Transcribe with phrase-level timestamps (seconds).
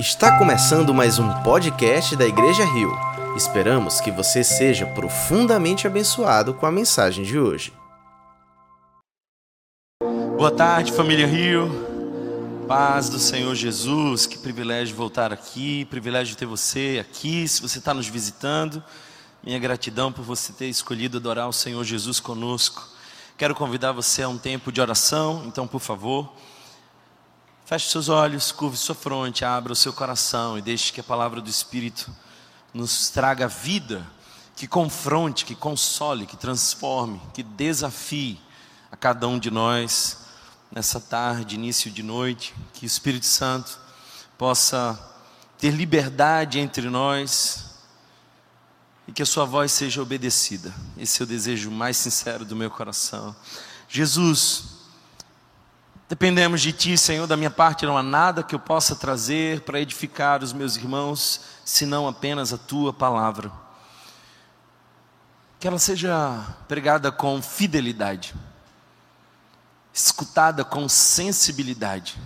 [0.00, 2.90] Está começando mais um podcast da Igreja Rio.
[3.36, 7.70] Esperamos que você seja profundamente abençoado com a mensagem de hoje.
[10.38, 11.70] Boa tarde, família Rio.
[12.66, 14.24] Paz do Senhor Jesus.
[14.26, 17.46] Que privilégio voltar aqui, privilégio ter você aqui.
[17.46, 18.82] Se você está nos visitando,
[19.44, 22.88] minha gratidão por você ter escolhido adorar o Senhor Jesus conosco.
[23.36, 26.32] Quero convidar você a um tempo de oração, então, por favor.
[27.70, 31.40] Feche seus olhos, curve sua fronte, abra o seu coração e deixe que a palavra
[31.40, 32.12] do Espírito
[32.74, 34.04] nos traga vida,
[34.56, 38.40] que confronte, que console, que transforme, que desafie
[38.90, 40.18] a cada um de nós
[40.68, 43.78] nessa tarde, início de noite, que o Espírito Santo
[44.36, 44.98] possa
[45.56, 47.66] ter liberdade entre nós
[49.06, 50.74] e que a sua voz seja obedecida.
[50.98, 53.32] Esse é o desejo mais sincero do meu coração.
[53.88, 54.69] Jesus,
[56.10, 57.24] Dependemos de Ti, Senhor.
[57.28, 61.40] Da minha parte não há nada que eu possa trazer para edificar os meus irmãos,
[61.64, 63.52] senão apenas a Tua palavra.
[65.60, 68.34] Que ela seja pregada com fidelidade,
[69.94, 72.18] escutada com sensibilidade,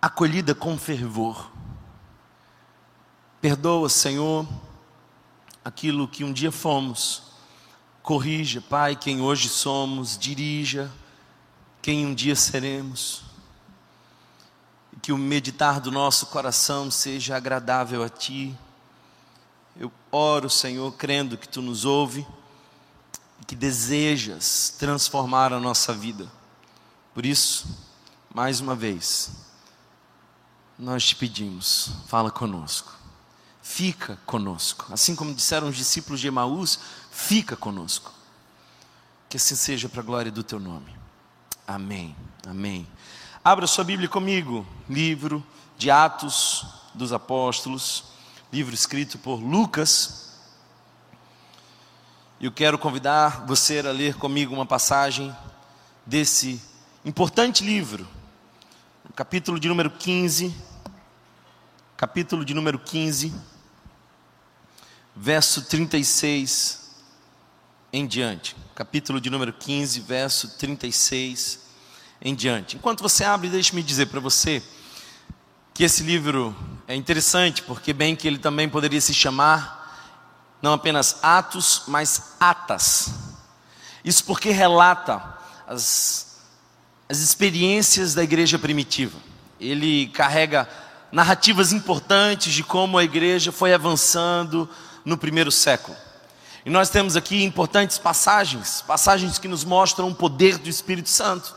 [0.00, 1.50] acolhida com fervor.
[3.40, 4.46] Perdoa, Senhor,
[5.64, 7.32] aquilo que um dia fomos.
[8.00, 10.88] Corrija, Pai, quem hoje somos, dirija
[11.86, 13.22] quem um dia seremos.
[14.92, 18.58] E que o meditar do nosso coração seja agradável a Ti.
[19.78, 22.26] Eu oro, Senhor, crendo que Tu nos ouve
[23.40, 26.28] e que desejas transformar a nossa vida.
[27.14, 27.68] Por isso,
[28.34, 29.30] mais uma vez,
[30.76, 32.92] nós te pedimos, fala conosco,
[33.62, 34.92] fica conosco.
[34.92, 36.80] Assim como disseram os discípulos de Emaús,
[37.12, 38.12] fica conosco.
[39.28, 41.05] Que assim seja para a glória do Teu nome.
[41.66, 42.14] Amém.
[42.46, 42.86] Amém.
[43.42, 45.44] Abra sua Bíblia comigo, livro
[45.76, 46.64] de Atos
[46.94, 48.04] dos Apóstolos,
[48.52, 50.38] livro escrito por Lucas.
[52.40, 55.34] Eu quero convidar você a ler comigo uma passagem
[56.04, 56.62] desse
[57.04, 58.06] importante livro,
[59.16, 60.54] capítulo de número 15,
[61.96, 63.34] capítulo de número 15,
[65.16, 66.94] verso 36
[67.92, 68.54] em diante.
[68.76, 71.60] Capítulo de número 15, verso 36
[72.20, 72.76] em diante.
[72.76, 74.62] Enquanto você abre, deixe-me dizer para você
[75.72, 76.54] que esse livro
[76.86, 80.12] é interessante, porque bem que ele também poderia se chamar
[80.60, 83.14] não apenas Atos, mas Atas.
[84.04, 85.22] Isso porque relata
[85.66, 86.42] as,
[87.08, 89.18] as experiências da igreja primitiva.
[89.58, 90.68] Ele carrega
[91.10, 94.68] narrativas importantes de como a igreja foi avançando
[95.02, 95.96] no primeiro século.
[96.66, 101.54] E nós temos aqui importantes passagens, passagens que nos mostram o poder do Espírito Santo,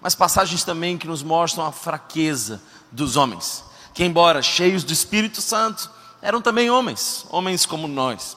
[0.00, 2.60] mas passagens também que nos mostram a fraqueza
[2.90, 3.62] dos homens,
[3.94, 5.88] que embora cheios do Espírito Santo,
[6.20, 8.36] eram também homens, homens como nós.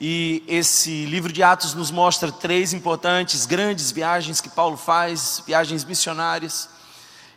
[0.00, 5.82] E esse livro de Atos nos mostra três importantes, grandes viagens que Paulo faz, viagens
[5.82, 6.68] missionárias.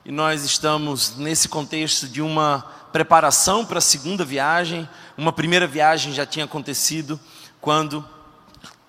[0.06, 4.88] E nós estamos nesse contexto de uma preparação para a segunda viagem.
[5.18, 7.20] Uma primeira viagem já tinha acontecido
[7.62, 8.08] quando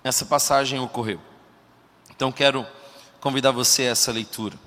[0.03, 1.21] essa passagem ocorreu.
[2.11, 2.67] Então quero
[3.21, 4.59] convidar você a essa leitura.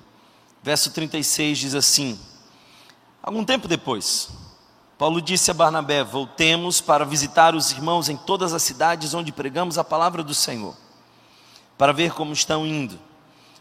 [0.62, 2.18] Verso 36 diz assim:
[3.22, 4.30] Algum tempo depois,
[4.96, 9.78] Paulo disse a Barnabé: Voltemos para visitar os irmãos em todas as cidades onde pregamos
[9.78, 10.74] a palavra do Senhor,
[11.76, 12.98] para ver como estão indo.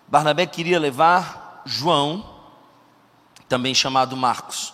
[0.08, 2.26] Barnabé queria levar João,
[3.48, 4.74] também chamado Marcos.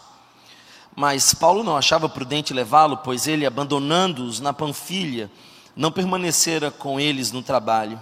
[0.96, 5.32] Mas Paulo não achava prudente levá-lo, pois ele, abandonando-os na Panfilha,
[5.80, 8.02] não permanecera com eles no trabalho.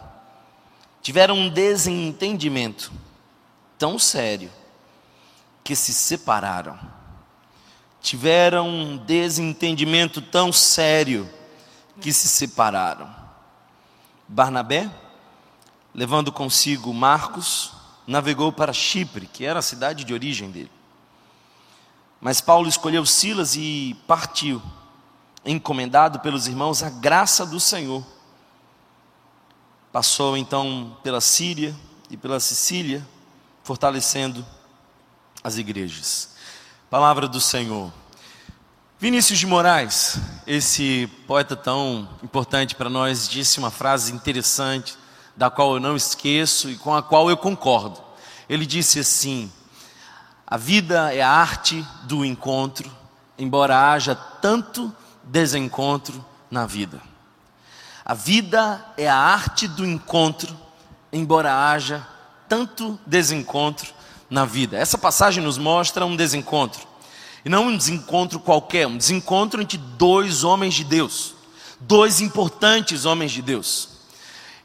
[1.00, 2.92] Tiveram um desentendimento
[3.78, 4.52] tão sério
[5.64, 6.76] que se separaram.
[8.02, 11.30] Tiveram um desentendimento tão sério
[12.02, 13.16] que se separaram.
[14.28, 14.90] Barnabé,
[15.94, 17.74] levando consigo Marcos,
[18.08, 20.72] navegou para Chipre, que era a cidade de origem dele.
[22.20, 24.60] Mas Paulo escolheu Silas e partiu
[25.48, 28.04] encomendado pelos irmãos a graça do Senhor.
[29.92, 31.76] Passou então pela Síria
[32.10, 33.06] e pela Sicília,
[33.64, 34.46] fortalecendo
[35.44, 36.36] as igrejas.
[36.90, 37.92] Palavra do Senhor.
[39.00, 44.98] Vinícius de Moraes, esse poeta tão importante para nós, disse uma frase interessante,
[45.36, 48.02] da qual eu não esqueço e com a qual eu concordo.
[48.50, 49.52] Ele disse assim:
[50.46, 52.92] A vida é a arte do encontro,
[53.38, 54.94] embora haja tanto
[55.28, 57.02] desencontro na vida.
[58.06, 60.56] A vida é a arte do encontro,
[61.12, 62.08] embora haja
[62.48, 63.94] tanto desencontro
[64.30, 64.78] na vida.
[64.78, 66.88] Essa passagem nos mostra um desencontro.
[67.44, 71.34] E não um desencontro qualquer, um desencontro entre dois homens de Deus,
[71.80, 73.90] dois importantes homens de Deus.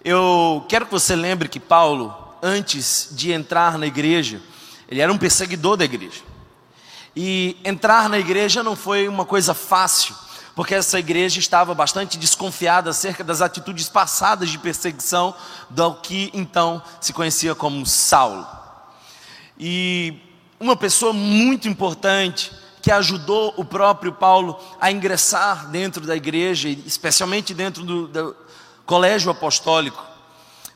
[0.04, 4.40] Eu quero que você lembre que Paulo, antes de entrar na igreja,
[4.88, 6.22] ele era um perseguidor da igreja.
[7.14, 10.14] E entrar na igreja não foi uma coisa fácil,
[10.54, 15.34] porque essa igreja estava bastante desconfiada acerca das atitudes passadas de perseguição
[15.70, 18.46] do que então se conhecia como Saulo.
[19.58, 20.19] E
[20.60, 22.52] uma pessoa muito importante
[22.82, 28.37] que ajudou o próprio Paulo a ingressar dentro da igreja, especialmente dentro do, do
[28.84, 30.05] colégio apostólico,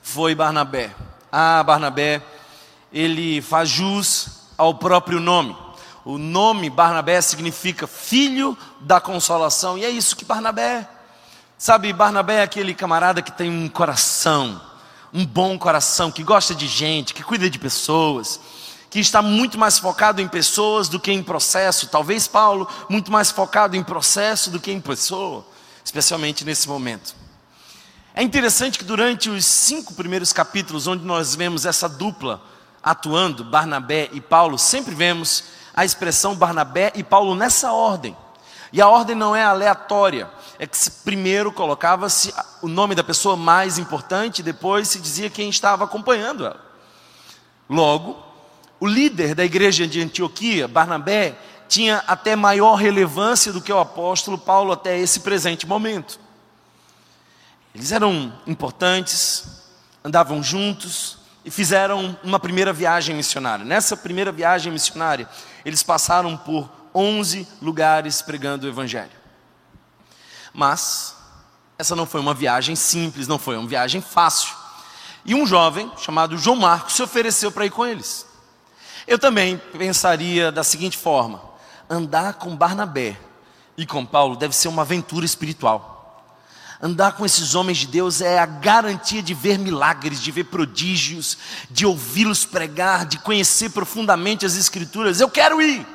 [0.01, 0.95] foi Barnabé.
[1.31, 2.23] Ah, Barnabé,
[2.93, 5.57] ele faz jus ao próprio nome.
[6.07, 10.89] O nome Barnabé significa filho da consolação, e é isso que Barnabé é.
[11.59, 14.61] Sabe, Barnabé é aquele camarada que tem um coração,
[15.13, 18.39] um bom coração, que gosta de gente, que cuida de pessoas,
[18.89, 21.89] que está muito mais focado em pessoas do que em processo.
[21.89, 25.45] Talvez Paulo, muito mais focado em processo do que em pessoa,
[25.85, 27.17] especialmente nesse momento.
[28.15, 32.41] É interessante que durante os cinco primeiros capítulos, onde nós vemos essa dupla
[32.81, 38.17] atuando, Barnabé e Paulo, sempre vemos a expressão Barnabé e Paulo nessa ordem.
[38.73, 40.29] E a ordem não é aleatória,
[40.59, 45.85] é que primeiro colocava-se o nome da pessoa mais importante, depois se dizia quem estava
[45.85, 46.65] acompanhando ela.
[47.69, 48.25] Logo,
[48.81, 51.37] o líder da igreja de Antioquia, Barnabé,
[51.69, 56.19] tinha até maior relevância do que o apóstolo Paulo até esse presente momento.
[57.75, 59.65] Eles eram importantes,
[60.05, 63.65] andavam juntos e fizeram uma primeira viagem missionária.
[63.65, 65.29] Nessa primeira viagem missionária,
[65.67, 69.11] eles passaram por 11 lugares pregando o Evangelho.
[70.55, 71.17] Mas,
[71.77, 74.55] essa não foi uma viagem simples, não foi uma viagem fácil.
[75.25, 78.25] E um jovem chamado João Marcos se ofereceu para ir com eles.
[79.09, 81.43] Eu também pensaria da seguinte forma:
[81.91, 83.19] andar com Barnabé
[83.77, 85.96] e com Paulo deve ser uma aventura espiritual.
[86.81, 91.39] Andar com esses homens de Deus é a garantia de ver milagres, de ver prodígios,
[91.71, 95.21] de ouvi-los pregar, de conhecer profundamente as Escrituras.
[95.21, 95.87] Eu quero ir.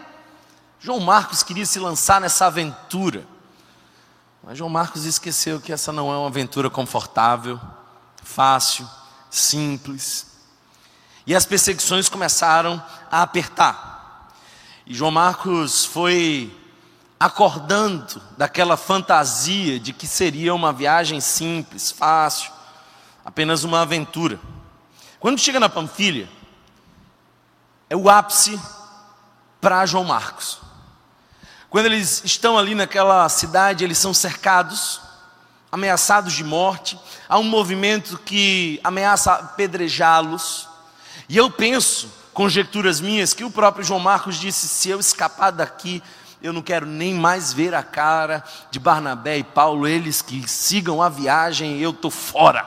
[0.80, 3.28] João Marcos queria se lançar nessa aventura,
[4.44, 7.62] mas João Marcos esqueceu que essa não é uma aventura confortável,
[8.24, 8.89] fácil,
[9.30, 10.25] simples.
[11.27, 14.34] E as perseguições começaram a apertar.
[14.88, 16.51] E João Marcos foi
[17.21, 22.51] acordando daquela fantasia de que seria uma viagem simples, fácil,
[23.23, 24.39] apenas uma aventura.
[25.19, 26.27] Quando chega na Panfilha,
[27.88, 28.59] é o ápice
[29.62, 30.62] para João Marcos.
[31.69, 35.00] Quando eles estão ali naquela cidade, eles são cercados,
[35.71, 40.67] ameaçados de morte, há um movimento que ameaça apedrejá-los.
[41.29, 46.01] E eu penso, conjecturas minhas, que o próprio João Marcos disse: se eu escapar daqui,
[46.41, 51.01] eu não quero nem mais ver a cara de Barnabé e Paulo, eles que sigam
[51.01, 52.65] a viagem, eu estou fora.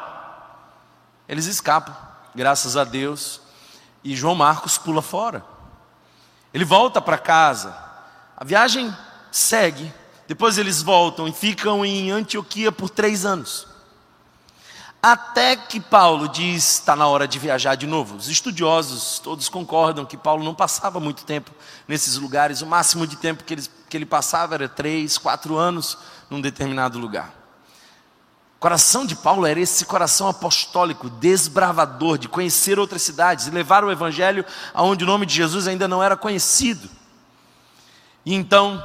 [1.29, 1.95] Eles escapam,
[2.35, 3.41] graças a Deus,
[4.03, 5.45] e João Marcos pula fora.
[6.53, 7.77] Ele volta para casa,
[8.37, 8.95] a viagem
[9.33, 9.93] segue,
[10.29, 13.74] depois eles voltam e ficam em Antioquia por três anos.
[15.07, 18.17] Até que Paulo diz: está na hora de viajar de novo.
[18.17, 21.51] Os estudiosos todos concordam que Paulo não passava muito tempo
[21.87, 25.99] nesses lugares, o máximo de tempo que ele, que ele passava era três, quatro anos
[26.31, 27.35] num determinado lugar.
[28.57, 33.93] O coração de Paulo era esse coração apostólico, desbravador, de conhecer outras cidades levar o
[33.93, 36.89] evangelho aonde o nome de Jesus ainda não era conhecido.
[38.25, 38.83] E então,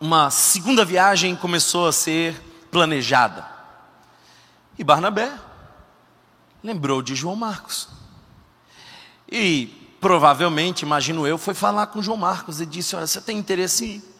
[0.00, 2.34] uma segunda viagem começou a ser
[2.70, 3.53] planejada.
[4.78, 5.32] E Barnabé
[6.62, 7.88] lembrou de João Marcos.
[9.30, 13.84] E provavelmente, imagino eu, foi falar com João Marcos e disse: Olha, você tem interesse
[13.84, 14.14] em ir?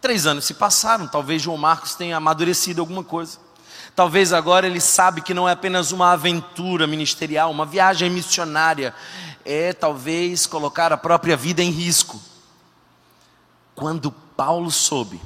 [0.00, 3.38] Três anos se passaram, talvez João Marcos tenha amadurecido alguma coisa.
[3.94, 8.94] Talvez agora ele sabe que não é apenas uma aventura ministerial, uma viagem missionária,
[9.44, 12.20] é talvez colocar a própria vida em risco.
[13.74, 15.20] Quando Paulo soube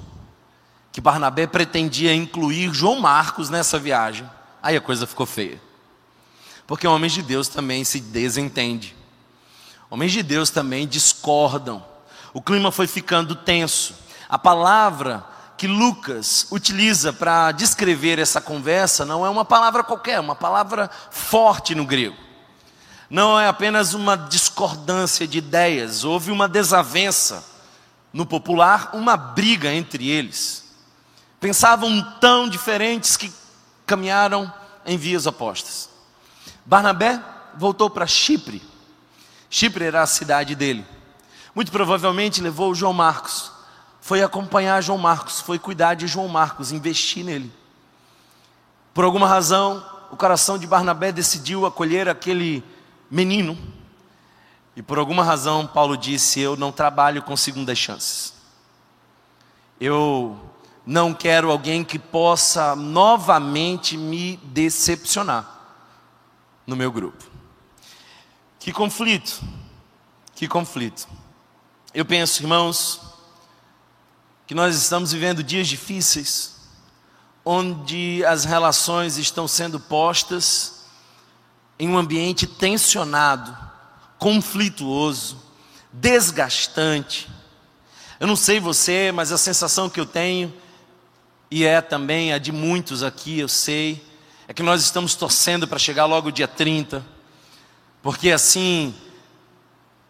[0.91, 4.29] que Barnabé pretendia incluir João Marcos nessa viagem,
[4.65, 5.61] Aí a coisa ficou feia.
[6.67, 8.95] Porque homens de Deus também se desentendem.
[9.91, 11.85] Homens de Deus também discordam.
[12.33, 13.95] O clima foi ficando tenso.
[14.27, 15.23] A palavra
[15.59, 20.91] que Lucas utiliza para descrever essa conversa não é uma palavra qualquer, é uma palavra
[21.11, 22.17] forte no grego.
[23.11, 27.45] Não é apenas uma discordância de ideias, houve uma desavença.
[28.15, 30.65] No popular, uma briga entre eles.
[31.39, 33.31] Pensavam tão diferentes que
[33.87, 34.53] caminharam
[34.87, 35.91] em vias opostas.
[36.65, 37.21] Barnabé
[37.57, 38.63] voltou para Chipre.
[39.51, 40.87] Chipre era a cidade dele.
[41.55, 43.53] Muito provavelmente levou João Marcos.
[44.01, 47.51] Foi acompanhar João Marcos, foi cuidar de João Marcos, investir nele.
[48.93, 52.63] Por alguma razão, o coração de Barnabé decidiu acolher aquele
[53.11, 53.57] menino.
[54.77, 58.35] E por alguma razão, Paulo disse: Eu não trabalho com segundas chances.
[59.81, 60.39] Eu
[60.87, 65.49] não quero alguém que possa novamente me decepcionar
[66.67, 67.25] no meu grupo.
[68.59, 69.43] Que conflito,
[70.35, 71.09] que conflito.
[71.93, 73.01] Eu penso, irmãos,
[74.47, 76.55] que nós estamos vivendo dias difíceis,
[77.45, 80.85] onde as relações estão sendo postas
[81.79, 83.57] em um ambiente tensionado,
[84.19, 85.43] conflituoso,
[85.93, 87.29] desgastante.
[88.21, 90.53] Eu não sei você, mas a sensação que eu tenho
[91.55, 94.05] e é também a de muitos aqui, eu sei,
[94.49, 97.07] é que nós estamos torcendo para chegar logo o dia 30,
[98.03, 98.93] porque assim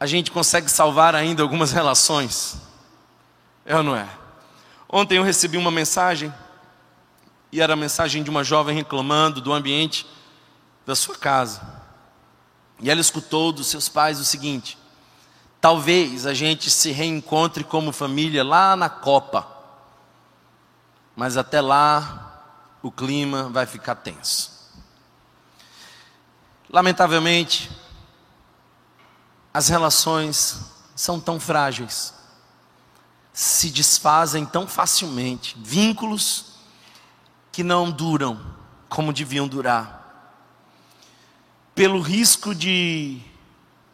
[0.01, 2.57] a gente consegue salvar ainda algumas relações.
[3.67, 4.09] É ou não é?
[4.89, 6.33] Ontem eu recebi uma mensagem,
[7.53, 10.07] e era a mensagem de uma jovem reclamando do ambiente
[10.87, 11.61] da sua casa.
[12.81, 14.79] E ela escutou dos seus pais o seguinte:
[15.61, 19.53] talvez a gente se reencontre como família lá na Copa
[21.17, 22.43] mas até lá
[22.83, 24.53] o clima vai ficar tenso.
[26.69, 27.71] Lamentavelmente,
[29.53, 32.13] as relações são tão frágeis,
[33.33, 36.55] se desfazem tão facilmente, vínculos
[37.53, 38.41] que não duram
[38.89, 40.03] como deviam durar.
[41.75, 43.21] Pelo risco de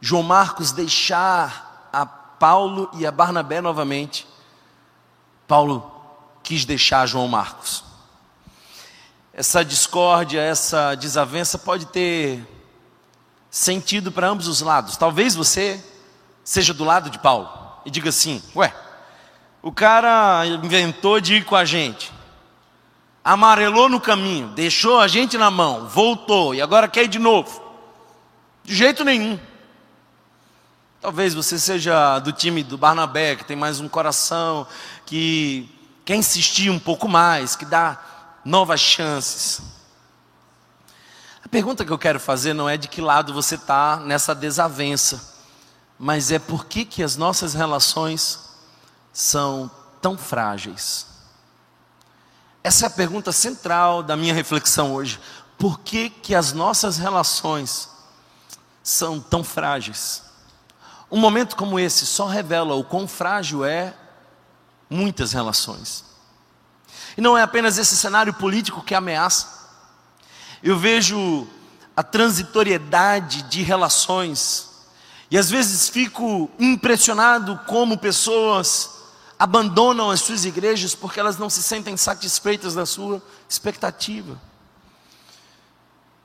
[0.00, 4.26] João Marcos deixar a Paulo e a Barnabé novamente,
[5.46, 5.99] Paulo
[6.50, 7.84] quis deixar João Marcos.
[9.32, 12.44] Essa discórdia, essa desavença pode ter
[13.48, 14.96] sentido para ambos os lados.
[14.96, 15.80] Talvez você
[16.42, 17.48] seja do lado de Paulo
[17.86, 18.74] e diga assim: Ué,
[19.62, 22.12] o cara inventou de ir com a gente,
[23.24, 27.62] amarelou no caminho, deixou a gente na mão, voltou e agora quer ir de novo.
[28.64, 29.38] De jeito nenhum.
[31.00, 34.66] Talvez você seja do time do Barnabé, que tem mais um coração,
[35.06, 37.98] que quer insistir um pouco mais, que dá
[38.44, 39.60] novas chances.
[41.44, 45.38] A pergunta que eu quero fazer não é de que lado você está nessa desavença,
[45.98, 48.50] mas é por que, que as nossas relações
[49.12, 51.06] são tão frágeis.
[52.62, 55.18] Essa é a pergunta central da minha reflexão hoje.
[55.58, 57.88] Por que, que as nossas relações
[58.82, 60.22] são tão frágeis?
[61.10, 63.94] Um momento como esse só revela o quão frágil é
[64.90, 66.04] muitas relações.
[67.16, 69.46] E não é apenas esse cenário político que ameaça.
[70.62, 71.46] Eu vejo
[71.96, 74.68] a transitoriedade de relações,
[75.30, 78.90] e às vezes fico impressionado como pessoas
[79.38, 84.40] abandonam as suas igrejas porque elas não se sentem satisfeitas da sua expectativa.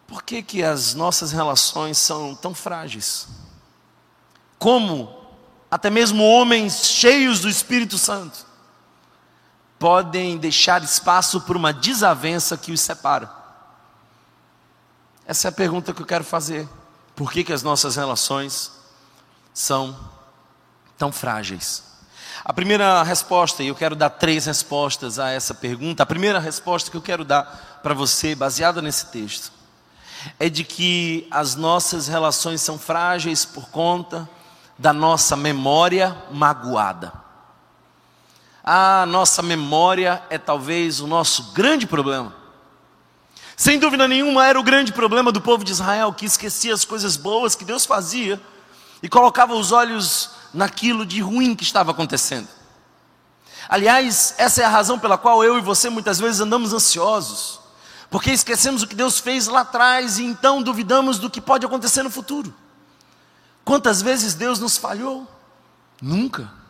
[0.08, 3.28] Por que, que as nossas relações são tão frágeis?
[4.58, 5.14] Como
[5.70, 8.46] até mesmo homens cheios do Espírito Santo
[9.80, 13.30] podem deixar espaço para uma desavença que os separa?
[15.28, 16.68] Essa é a pergunta que eu quero fazer.
[17.16, 18.72] Por que, que as nossas relações
[19.54, 19.98] são
[20.98, 21.84] tão frágeis?
[22.44, 26.04] A primeira resposta, e eu quero dar três respostas a essa pergunta.
[26.04, 29.52] A primeira resposta que eu quero dar para você, baseada nesse texto,
[30.40, 34.30] é de que as nossas relações são frágeis por conta
[34.78, 37.25] da nossa memória magoada.
[38.68, 42.36] A nossa memória é talvez o nosso grande problema.
[43.56, 47.16] Sem dúvida nenhuma, era o grande problema do povo de Israel, que esquecia as coisas
[47.16, 48.42] boas que Deus fazia
[49.04, 52.48] e colocava os olhos naquilo de ruim que estava acontecendo.
[53.70, 57.60] Aliás, essa é a razão pela qual eu e você muitas vezes andamos ansiosos,
[58.10, 62.02] porque esquecemos o que Deus fez lá atrás e então duvidamos do que pode acontecer
[62.02, 62.52] no futuro.
[63.64, 65.28] Quantas vezes Deus nos falhou?
[66.02, 66.65] Nunca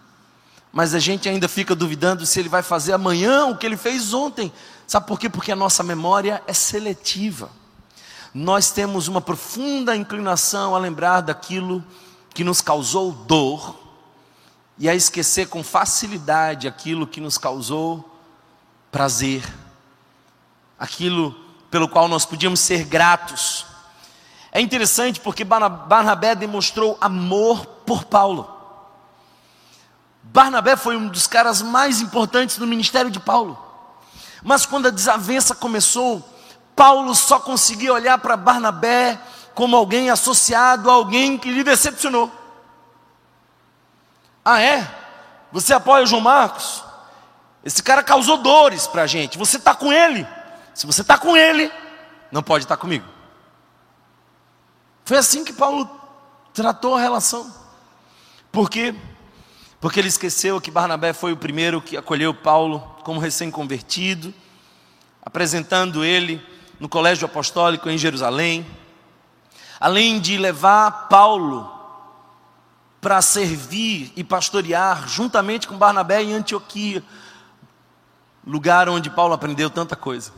[0.76, 4.14] mas a gente ainda fica duvidando se ele vai fazer amanhã o que ele fez
[4.14, 4.52] ontem.
[4.86, 5.30] Sabe por quê?
[5.30, 7.50] Porque a nossa memória é seletiva.
[8.34, 11.82] Nós temos uma profunda inclinação a lembrar daquilo
[12.34, 13.80] que nos causou dor
[14.78, 18.14] e a esquecer com facilidade aquilo que nos causou
[18.92, 19.46] prazer,
[20.78, 21.34] aquilo
[21.72, 23.66] pelo qual nós podíamos ser gratos.
[24.52, 28.55] É interessante porque Barnabé demonstrou amor por Paulo.
[30.26, 33.58] Barnabé foi um dos caras mais importantes no ministério de Paulo.
[34.44, 36.24] Mas quando a desavença começou,
[36.76, 39.20] Paulo só conseguia olhar para Barnabé
[39.54, 42.32] como alguém associado a alguém que lhe decepcionou.
[44.44, 44.88] Ah, é?
[45.52, 46.84] Você apoia o João Marcos?
[47.64, 49.38] Esse cara causou dores para a gente.
[49.38, 50.28] Você está com ele.
[50.74, 51.72] Se você está com ele,
[52.32, 53.06] não pode estar tá comigo.
[55.06, 55.90] Foi assim que Paulo
[56.54, 57.52] tratou a relação.
[58.52, 58.94] Por quê?
[59.80, 64.34] Porque ele esqueceu que Barnabé foi o primeiro que acolheu Paulo como recém-convertido,
[65.22, 66.44] apresentando ele
[66.80, 68.66] no colégio apostólico em Jerusalém,
[69.80, 71.72] além de levar Paulo
[73.02, 77.04] para servir e pastorear juntamente com Barnabé em Antioquia,
[78.46, 80.32] lugar onde Paulo aprendeu tanta coisa.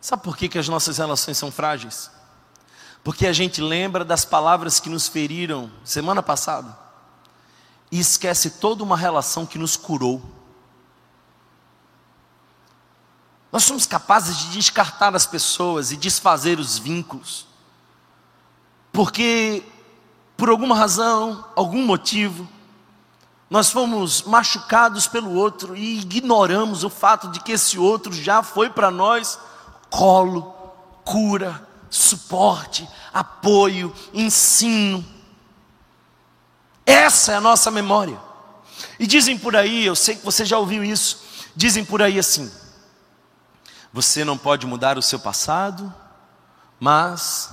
[0.00, 2.10] Sabe por que, que as nossas relações são frágeis?
[3.02, 6.85] Porque a gente lembra das palavras que nos feriram semana passada
[7.96, 10.20] e esquece toda uma relação que nos curou.
[13.50, 17.46] Nós somos capazes de descartar as pessoas e desfazer os vínculos,
[18.92, 19.62] porque,
[20.36, 22.46] por alguma razão, algum motivo,
[23.48, 28.68] nós fomos machucados pelo outro e ignoramos o fato de que esse outro já foi
[28.68, 29.38] para nós
[29.88, 30.54] colo,
[31.02, 35.15] cura, suporte, apoio, ensino.
[36.86, 38.18] Essa é a nossa memória.
[38.98, 42.50] E dizem por aí, eu sei que você já ouviu isso, dizem por aí assim:
[43.92, 45.92] você não pode mudar o seu passado,
[46.78, 47.50] mas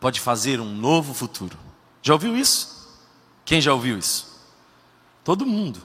[0.00, 1.58] pode fazer um novo futuro.
[2.00, 2.88] Já ouviu isso?
[3.44, 4.40] Quem já ouviu isso?
[5.22, 5.80] Todo mundo.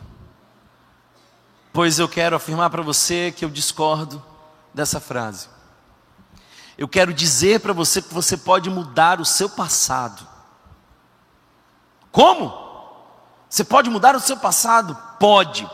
[1.74, 4.24] Pois eu quero afirmar para você que eu discordo
[4.74, 5.50] dessa frase.
[6.78, 10.28] Eu quero dizer para você que você pode mudar o seu passado.
[12.12, 12.67] Como?
[13.50, 14.98] Você pode mudar o seu passado?
[15.20, 15.70] Pode.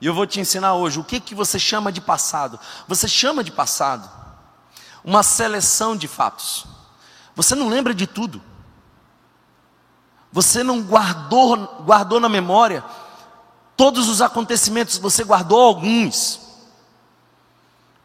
[0.00, 2.58] E eu vou te ensinar hoje o que, que você chama de passado.
[2.86, 4.08] Você chama de passado
[5.04, 6.64] uma seleção de fatos.
[7.36, 8.42] Você não lembra de tudo.
[10.32, 12.82] Você não guardou, guardou na memória
[13.76, 16.40] todos os acontecimentos, você guardou alguns.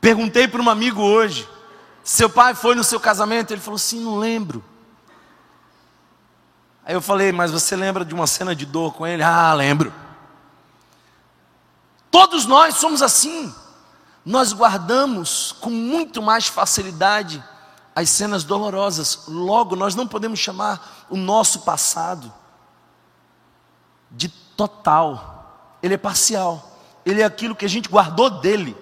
[0.01, 1.47] Perguntei para um amigo hoje,
[2.03, 3.51] seu pai foi no seu casamento?
[3.51, 4.63] Ele falou assim: não lembro.
[6.89, 9.21] Aí eu falei, mas você lembra de uma cena de dor com ele?
[9.21, 9.93] Ah, lembro.
[12.09, 13.53] Todos nós somos assim.
[14.25, 17.43] Nós guardamos com muito mais facilidade
[17.95, 19.25] as cenas dolorosas.
[19.27, 22.33] Logo, nós não podemos chamar o nosso passado
[24.09, 25.77] de total.
[25.83, 26.75] Ele é parcial.
[27.05, 28.75] Ele é aquilo que a gente guardou dele.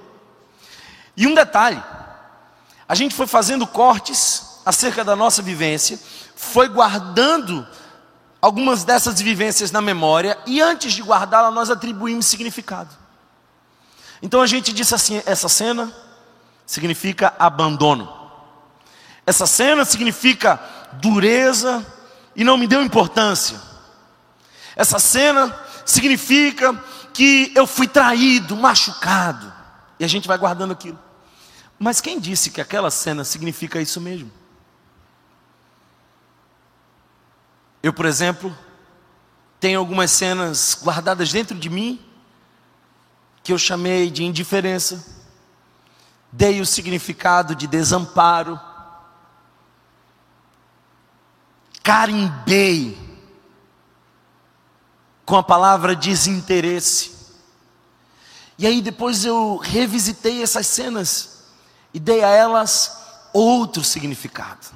[1.18, 1.84] E um detalhe:
[2.88, 6.00] a gente foi fazendo cortes acerca da nossa vivência,
[6.38, 7.68] foi guardando
[8.42, 12.90] algumas dessas vivências na memória e antes de guardá-la nós atribuímos significado.
[14.22, 15.92] Então a gente disse assim: essa cena
[16.66, 18.16] significa abandono.
[19.26, 20.60] Essa cena significa
[20.94, 21.86] dureza
[22.36, 23.60] e não me deu importância.
[24.76, 25.54] Essa cena
[25.86, 26.74] significa
[27.14, 29.52] que eu fui traído, machucado.
[30.00, 31.00] E a gente vai guardando aquilo.
[31.80, 34.32] Mas quem disse que aquela cena significa isso mesmo?
[37.82, 38.56] Eu, por exemplo,
[39.60, 42.00] tenho algumas cenas guardadas dentro de mim
[43.44, 45.06] que eu chamei de indiferença,
[46.32, 48.60] dei o significado de desamparo,
[51.82, 52.98] carimbei
[55.26, 57.16] com a palavra desinteresse.
[58.58, 61.44] E aí depois eu revisitei essas cenas
[61.94, 62.98] e dei a elas
[63.34, 64.68] outro significado.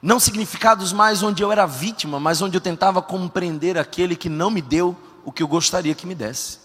[0.00, 4.50] Não significados mais onde eu era vítima, mas onde eu tentava compreender aquele que não
[4.50, 6.58] me deu o que eu gostaria que me desse.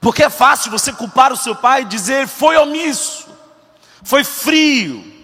[0.00, 3.28] Porque é fácil você culpar o seu pai e dizer foi omisso,
[4.02, 5.16] foi frio.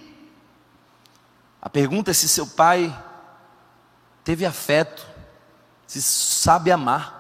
[1.63, 2.95] A pergunta é se seu pai
[4.25, 5.07] teve afeto,
[5.87, 7.15] se sabe amar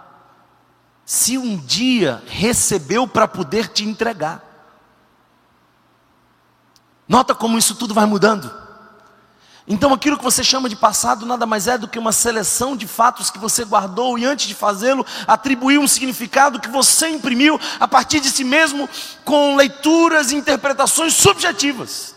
[1.04, 4.42] se um dia recebeu para poder te entregar.
[7.06, 8.63] Nota como isso tudo vai mudando.
[9.66, 12.86] Então, aquilo que você chama de passado nada mais é do que uma seleção de
[12.86, 17.88] fatos que você guardou e, antes de fazê-lo, atribuiu um significado que você imprimiu a
[17.88, 18.88] partir de si mesmo,
[19.24, 22.14] com leituras e interpretações subjetivas.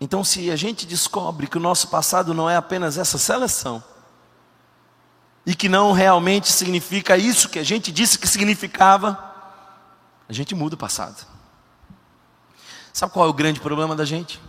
[0.00, 3.82] Então, se a gente descobre que o nosso passado não é apenas essa seleção,
[5.46, 9.32] e que não realmente significa isso que a gente disse que significava,
[10.28, 11.33] a gente muda o passado.
[12.94, 14.40] Sabe qual é o grande problema da gente?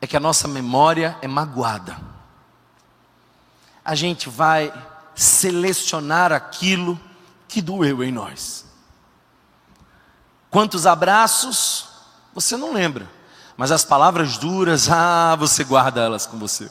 [0.00, 1.96] É que a nossa memória é magoada.
[3.84, 4.74] A gente vai
[5.14, 7.00] selecionar aquilo
[7.46, 8.66] que doeu em nós.
[10.50, 11.86] Quantos abraços
[12.34, 13.08] você não lembra,
[13.56, 16.68] Mas as palavras duras, ah, você guarda elas com você.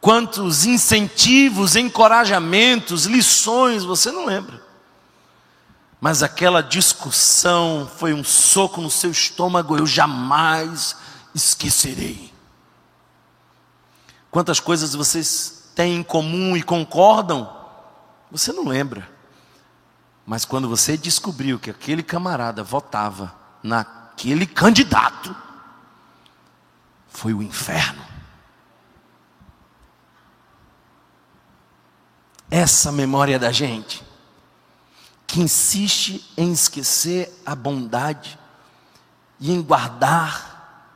[0.00, 4.69] Quantos incentivos, encorajamentos, lições você não lembra.
[6.00, 10.96] Mas aquela discussão foi um soco no seu estômago, eu jamais
[11.34, 12.32] esquecerei.
[14.30, 17.54] Quantas coisas vocês têm em comum e concordam,
[18.30, 19.06] você não lembra.
[20.24, 25.34] Mas quando você descobriu que aquele camarada votava naquele candidato,
[27.08, 28.02] foi o inferno.
[32.50, 34.02] Essa memória da gente,
[35.30, 38.36] que insiste em esquecer a bondade
[39.38, 40.90] e em guardar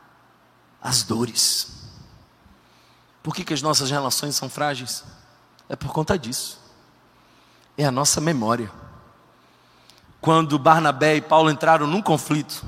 [0.81, 1.71] as dores.
[3.23, 5.05] Por que, que as nossas relações são frágeis?
[5.69, 6.59] É por conta disso.
[7.77, 8.69] É a nossa memória.
[10.19, 12.65] Quando Barnabé e Paulo entraram num conflito,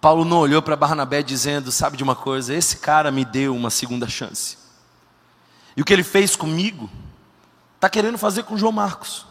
[0.00, 3.68] Paulo não olhou para Barnabé dizendo: Sabe de uma coisa, esse cara me deu uma
[3.68, 4.56] segunda chance.
[5.76, 6.88] E o que ele fez comigo,
[7.74, 9.25] está querendo fazer com João Marcos.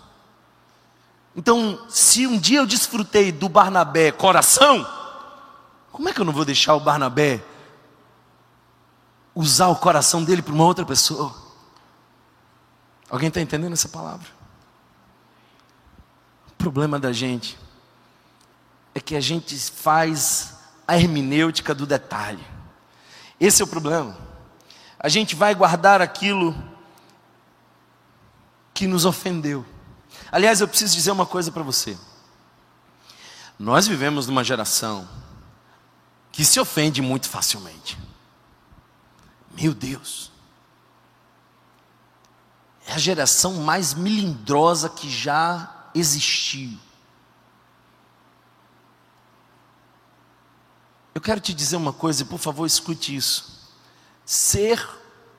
[1.36, 4.88] Então, se um dia eu desfrutei do Barnabé coração,
[5.92, 7.44] como é que eu não vou deixar o Barnabé
[9.34, 11.36] usar o coração dele para uma outra pessoa?
[13.10, 14.36] Alguém está entendendo essa palavra?
[16.66, 17.56] problema da gente
[18.96, 22.44] é que a gente faz a hermenêutica do detalhe.
[23.40, 24.18] Esse é o problema.
[24.98, 26.56] A gente vai guardar aquilo
[28.74, 29.64] que nos ofendeu.
[30.36, 31.98] Aliás, eu preciso dizer uma coisa para você.
[33.58, 35.08] Nós vivemos numa geração
[36.30, 37.98] que se ofende muito facilmente.
[39.58, 40.30] Meu Deus.
[42.86, 46.78] É a geração mais melindrosa que já existiu.
[51.14, 53.74] Eu quero te dizer uma coisa, e por favor, escute isso.
[54.26, 54.86] Ser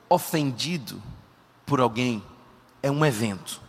[0.09, 0.99] ofendido
[1.67, 2.25] por alguém
[2.81, 3.66] é um evento.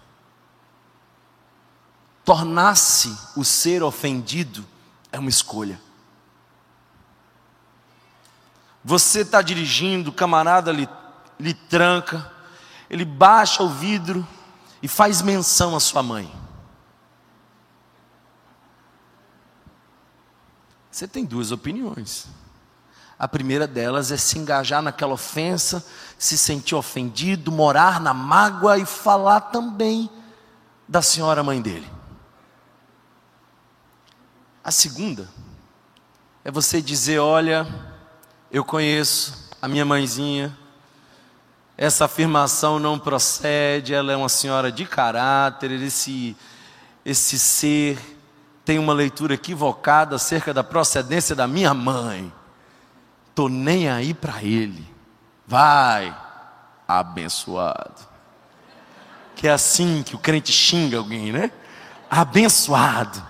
[2.28, 4.62] Tornar-se o ser ofendido
[5.10, 5.80] é uma escolha.
[8.84, 10.86] Você está dirigindo, o camarada lhe,
[11.40, 12.30] lhe tranca,
[12.90, 14.28] ele baixa o vidro
[14.82, 16.30] e faz menção à sua mãe.
[20.90, 22.26] Você tem duas opiniões.
[23.18, 25.82] A primeira delas é se engajar naquela ofensa,
[26.18, 30.10] se sentir ofendido, morar na mágoa e falar também
[30.86, 31.96] da senhora mãe dele.
[34.68, 35.26] A segunda
[36.44, 37.66] é você dizer: Olha,
[38.52, 40.54] eu conheço a minha mãezinha,
[41.74, 46.36] essa afirmação não procede, ela é uma senhora de caráter, esse,
[47.02, 47.98] esse ser
[48.62, 52.30] tem uma leitura equivocada acerca da procedência da minha mãe.
[53.34, 54.86] Tô nem aí para ele.
[55.46, 56.14] Vai,
[56.86, 58.06] abençoado.
[59.34, 61.50] Que é assim que o crente xinga alguém, né?
[62.10, 63.27] Abençoado.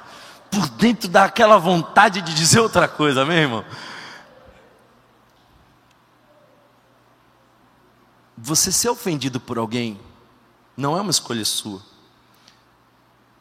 [0.50, 3.64] Por dentro daquela vontade de dizer outra coisa, meu irmão.
[8.36, 10.00] Você ser ofendido por alguém
[10.76, 11.82] não é uma escolha sua.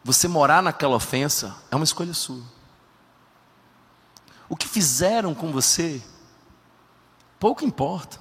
[0.03, 2.41] Você morar naquela ofensa é uma escolha sua.
[4.49, 6.01] O que fizeram com você,
[7.39, 8.19] pouco importa.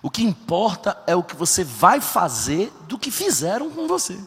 [0.00, 4.18] O que importa é o que você vai fazer do que fizeram com você.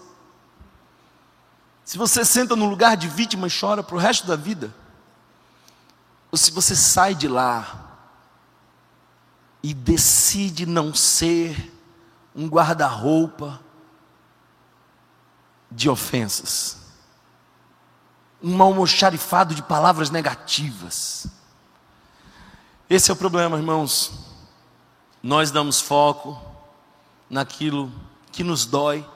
[1.88, 4.76] Se você senta no lugar de vítima e chora para o resto da vida,
[6.30, 7.97] ou se você sai de lá
[9.63, 11.73] e decide não ser
[12.36, 13.62] um guarda-roupa
[15.71, 16.78] de ofensas,
[18.43, 21.26] um almoxarifado de palavras negativas.
[22.89, 24.12] Esse é o problema, irmãos.
[25.23, 26.38] Nós damos foco
[27.30, 27.89] naquilo
[28.30, 29.10] que nos dói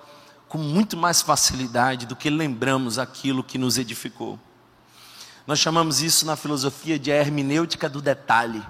[0.51, 4.37] com muito mais facilidade do que lembramos aquilo que nos edificou.
[5.47, 8.61] Nós chamamos isso na filosofia de hermenêutica do detalhe.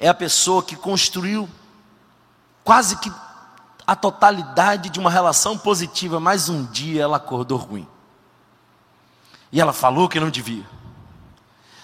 [0.00, 1.46] É a pessoa que construiu
[2.64, 3.12] quase que
[3.86, 7.86] a totalidade de uma relação positiva, mas um dia ela acordou ruim.
[9.52, 10.64] E ela falou que não devia.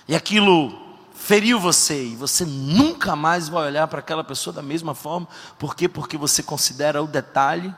[0.08, 0.80] E aquilo
[1.12, 5.28] feriu você e você nunca mais vai olhar para aquela pessoa da mesma forma.
[5.58, 5.86] Por quê?
[5.90, 7.74] Porque você considera o detalhe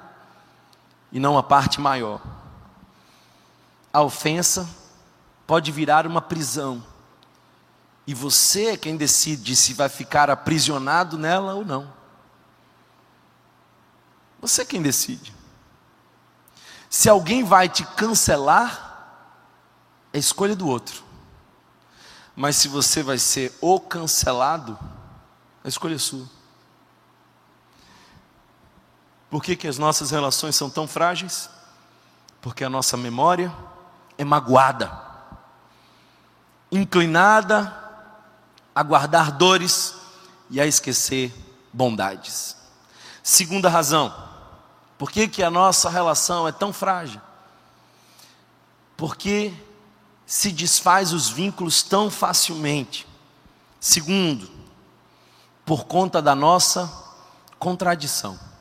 [1.12, 2.20] e não a parte maior.
[3.92, 4.68] A ofensa
[5.46, 6.83] pode virar uma prisão.
[8.07, 11.92] E você é quem decide se vai ficar aprisionado nela ou não.
[14.40, 15.33] Você é quem decide.
[16.90, 18.90] Se alguém vai te cancelar,
[20.12, 21.05] é escolha do outro.
[22.35, 24.79] Mas se você vai ser o cancelado,
[25.62, 26.27] a escolha é sua.
[29.33, 31.49] Por que, que as nossas relações são tão frágeis?
[32.42, 33.51] Porque a nossa memória
[34.18, 34.92] é magoada,
[36.71, 37.75] inclinada
[38.75, 39.95] a guardar dores
[40.51, 41.33] e a esquecer
[41.73, 42.55] bondades.
[43.23, 44.14] Segunda razão,
[44.99, 47.23] por que, que a nossa relação é tão frágil?
[48.99, 49.55] Porque
[50.27, 53.09] se desfaz os vínculos tão facilmente.
[53.81, 54.51] Segundo,
[55.64, 56.92] por conta da nossa
[57.59, 58.52] contradição.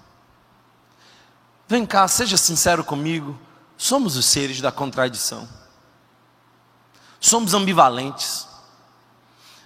[1.71, 3.39] Vem cá, seja sincero comigo,
[3.77, 5.47] somos os seres da contradição.
[7.17, 8.45] Somos ambivalentes.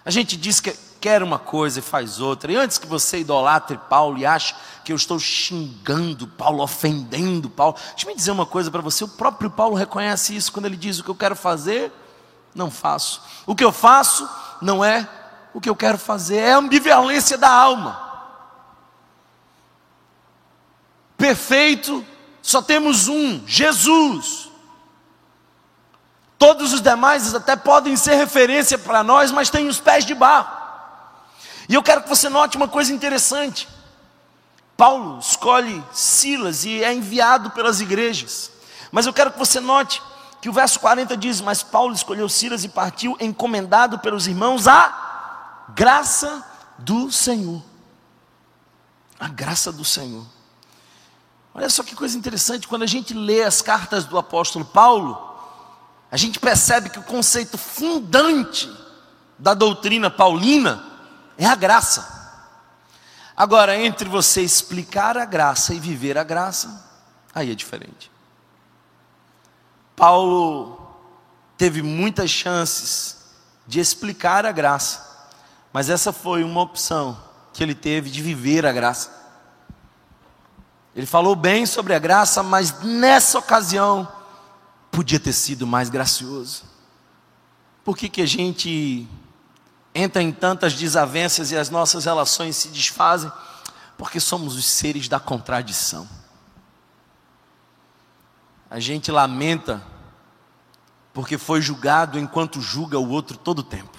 [0.06, 2.52] A gente diz que quer uma coisa e faz outra.
[2.52, 7.76] E antes que você idolatre Paulo e ache que eu estou xingando Paulo, ofendendo Paulo,
[7.96, 11.00] deixa eu dizer uma coisa para você: o próprio Paulo reconhece isso quando ele diz:
[11.00, 11.92] o que eu quero fazer,
[12.54, 13.20] não faço.
[13.48, 14.30] O que eu faço
[14.62, 15.10] não é
[15.56, 18.06] o que eu quero fazer, é a ambivalência da alma.
[21.18, 22.06] Perfeito,
[22.42, 24.50] só temos um, Jesus.
[26.38, 30.56] Todos os demais até podem ser referência para nós, mas têm os pés de barro.
[31.68, 33.68] E eu quero que você note uma coisa interessante.
[34.78, 38.52] Paulo escolhe Silas e é enviado pelas igrejas.
[38.92, 40.02] Mas eu quero que você note
[40.42, 45.66] que o verso 40 diz: Mas Paulo escolheu Silas e partiu, encomendado pelos irmãos a
[45.74, 46.46] graça
[46.78, 47.64] do Senhor.
[49.20, 50.35] A graça do Senhor.
[51.56, 55.18] Olha só que coisa interessante, quando a gente lê as cartas do apóstolo Paulo,
[56.12, 58.70] a gente percebe que o conceito fundante
[59.40, 60.84] da doutrina paulina
[61.38, 62.14] é a graça.
[63.38, 66.86] Agora, entre você explicar a graça e viver a graça,
[67.34, 68.12] aí é diferente.
[69.96, 70.94] Paulo
[71.58, 73.16] teve muitas chances
[73.66, 75.30] de explicar a graça,
[75.72, 77.18] mas essa foi uma opção
[77.54, 79.25] que ele teve de viver a graça.
[80.96, 84.08] Ele falou bem sobre a graça, mas nessa ocasião
[84.90, 86.64] podia ter sido mais gracioso.
[87.84, 89.08] Por que, que a gente
[89.96, 93.32] entra em tantas desavenças e as nossas relações se desfazem,
[93.98, 96.06] porque somos os seres da contradição.
[98.70, 99.82] A gente lamenta
[101.14, 103.98] porque foi julgado enquanto julga o outro todo o tempo.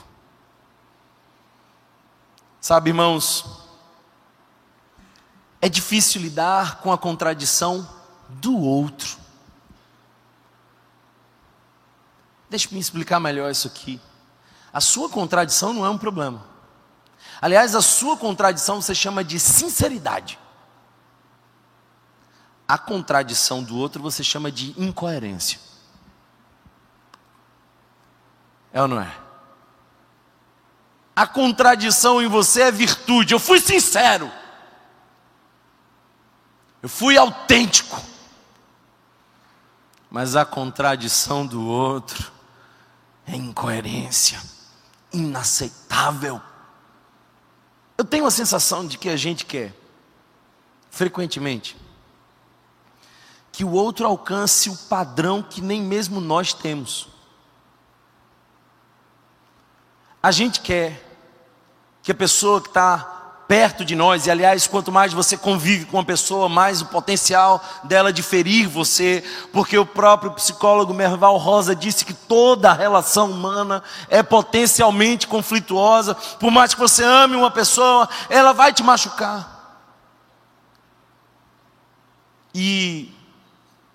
[2.61, 3.66] Sabe, irmãos,
[5.61, 7.89] é difícil lidar com a contradição
[8.29, 9.17] do outro.
[12.49, 14.01] Deixe-me explicar melhor isso aqui.
[14.73, 16.45] A sua contradição não é um problema.
[17.41, 20.39] Aliás, a sua contradição você chama de sinceridade.
[22.69, 25.61] A contradição do outro você chama de incoerência.
[28.73, 29.13] É ou não é?
[31.15, 33.33] A contradição em você é virtude.
[33.33, 34.31] Eu fui sincero.
[36.83, 38.01] Eu fui autêntico.
[40.11, 42.33] Mas a contradição do outro
[43.27, 44.41] é incoerência
[45.13, 46.41] inaceitável.
[47.99, 49.75] Eu tenho a sensação de que a gente quer,
[50.91, 51.77] frequentemente,
[53.51, 57.09] que o outro alcance o padrão que nem mesmo nós temos.
[60.23, 61.03] A gente quer
[62.03, 63.16] que a pessoa que está
[63.49, 67.63] perto de nós, e aliás, quanto mais você convive com uma pessoa, mais o potencial
[67.85, 73.83] dela de ferir você, porque o próprio psicólogo Merval Rosa disse que toda relação humana
[74.09, 79.55] é potencialmente conflituosa, por mais que você ame uma pessoa, ela vai te machucar.
[82.53, 83.13] E,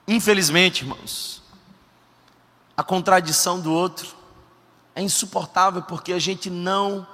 [0.07, 1.41] infelizmente, irmãos,
[2.77, 4.07] a contradição do outro
[4.95, 7.05] é insuportável porque a gente não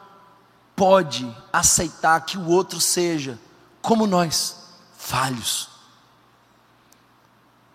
[0.77, 3.39] pode aceitar que o outro seja
[3.81, 5.69] como nós, falhos.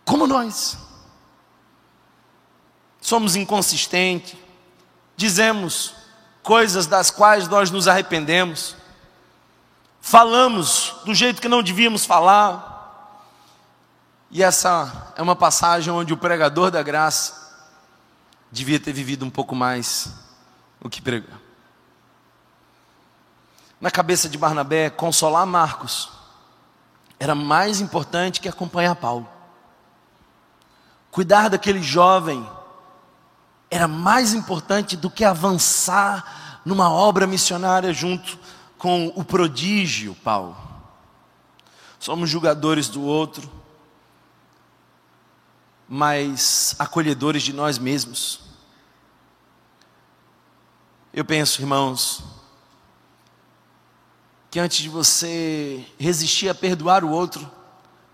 [0.05, 0.79] Como nós.
[3.01, 4.37] Somos inconsistentes,
[5.17, 5.95] dizemos
[6.45, 8.77] coisas das quais nós nos arrependemos,
[10.01, 13.27] falamos do jeito que não devíamos falar.
[14.31, 17.67] E essa é uma passagem onde o pregador da graça
[18.51, 20.09] devia ter vivido um pouco mais
[20.81, 21.42] o que pregou
[23.83, 26.09] na cabeça de Barnabé, consolar Marcos
[27.19, 29.29] era mais importante que acompanhar Paulo.
[31.11, 32.49] Cuidar daquele jovem
[33.69, 38.39] era mais importante do que avançar numa obra missionária junto
[38.79, 40.57] com o prodígio Paulo.
[41.99, 43.51] Somos julgadores do outro,
[45.89, 48.43] mas acolhedores de nós mesmos.
[51.13, 52.42] Eu penso, irmãos,
[54.53, 57.51] que antes de você resistir a perdoar o outro,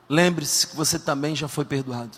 [0.08, 2.16] lembre-se que você também já foi perdoado.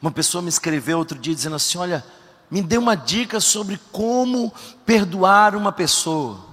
[0.00, 2.02] Uma pessoa me escreveu outro dia dizendo assim: Olha,
[2.50, 4.50] me dê uma dica sobre como
[4.86, 6.46] perdoar uma pessoa.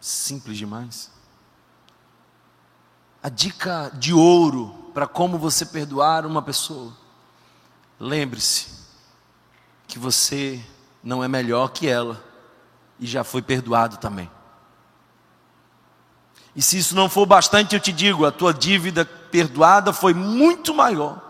[0.00, 1.10] Simples demais.
[3.20, 6.96] A dica de ouro para como você perdoar uma pessoa.
[7.98, 8.68] Lembre-se
[9.88, 10.64] que você
[11.02, 12.24] não é melhor que ela
[13.00, 14.30] e já foi perdoado também.
[16.58, 20.74] E se isso não for bastante, eu te digo, a tua dívida perdoada foi muito
[20.74, 21.22] maior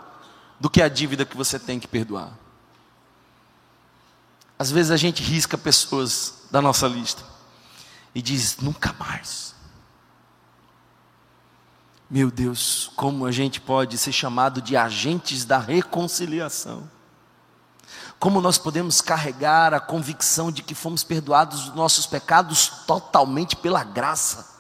[0.59, 2.31] do que a dívida que você tem que perdoar.
[4.59, 7.23] Às vezes a gente risca pessoas da nossa lista
[8.15, 9.55] e diz: nunca mais.
[12.09, 16.91] Meu Deus, como a gente pode ser chamado de agentes da reconciliação?
[18.19, 23.85] Como nós podemos carregar a convicção de que fomos perdoados dos nossos pecados totalmente pela
[23.85, 24.57] graça?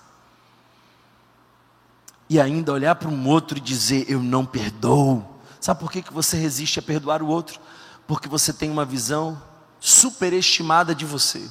[2.28, 5.26] E ainda olhar para um outro e dizer: Eu não perdoo.
[5.60, 7.60] Sabe por que, que você resiste a perdoar o outro?
[8.06, 9.40] Porque você tem uma visão
[9.80, 11.48] superestimada de você.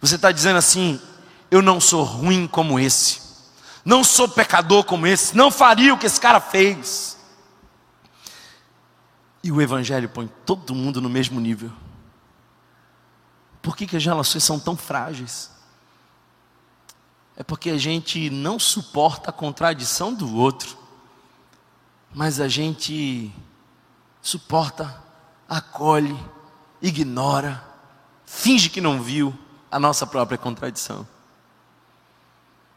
[0.00, 1.00] Você está dizendo assim:
[1.50, 3.24] Eu não sou ruim como esse
[3.84, 7.18] não sou pecador como esse, não faria o que esse cara fez.
[9.42, 11.70] E o Evangelho põe todo mundo no mesmo nível.
[13.60, 15.50] Por que, que as relações são tão frágeis?
[17.36, 20.78] É porque a gente não suporta a contradição do outro,
[22.14, 23.32] mas a gente
[24.22, 25.02] suporta,
[25.48, 26.16] acolhe,
[26.80, 27.62] ignora,
[28.24, 29.36] finge que não viu
[29.70, 31.06] a nossa própria contradição.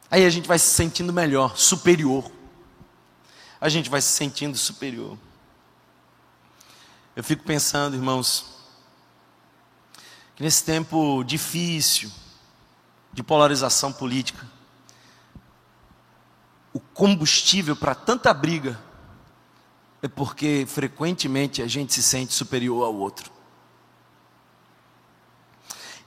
[0.09, 2.31] Aí a gente vai se sentindo melhor, superior.
[3.61, 5.17] A gente vai se sentindo superior.
[7.15, 8.57] Eu fico pensando, irmãos,
[10.35, 12.11] que nesse tempo difícil
[13.17, 14.45] de polarização política,
[16.71, 18.79] o combustível para tanta briga
[20.03, 23.31] é porque frequentemente a gente se sente superior ao outro.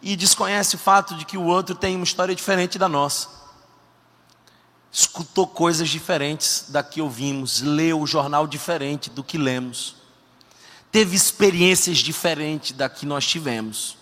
[0.00, 3.40] E desconhece o fato de que o outro tem uma história diferente da nossa
[4.92, 9.96] escutou coisas diferentes da que ouvimos, leu o jornal diferente do que lemos,
[10.92, 13.99] teve experiências diferentes da que nós tivemos.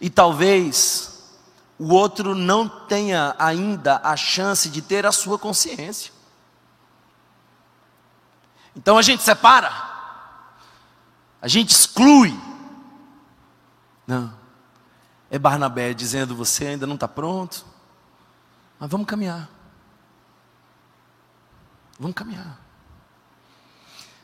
[0.00, 1.38] E talvez
[1.78, 6.12] o outro não tenha ainda a chance de ter a sua consciência.
[8.76, 9.72] Então a gente separa,
[11.42, 12.38] a gente exclui.
[14.06, 14.32] Não,
[15.30, 17.78] é Barnabé dizendo: você ainda não está pronto
[18.78, 19.48] mas vamos caminhar.
[21.98, 22.60] Vamos caminhar.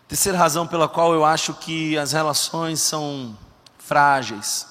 [0.07, 3.37] Terceira razão pela qual eu acho que as relações são
[3.79, 4.69] frágeis.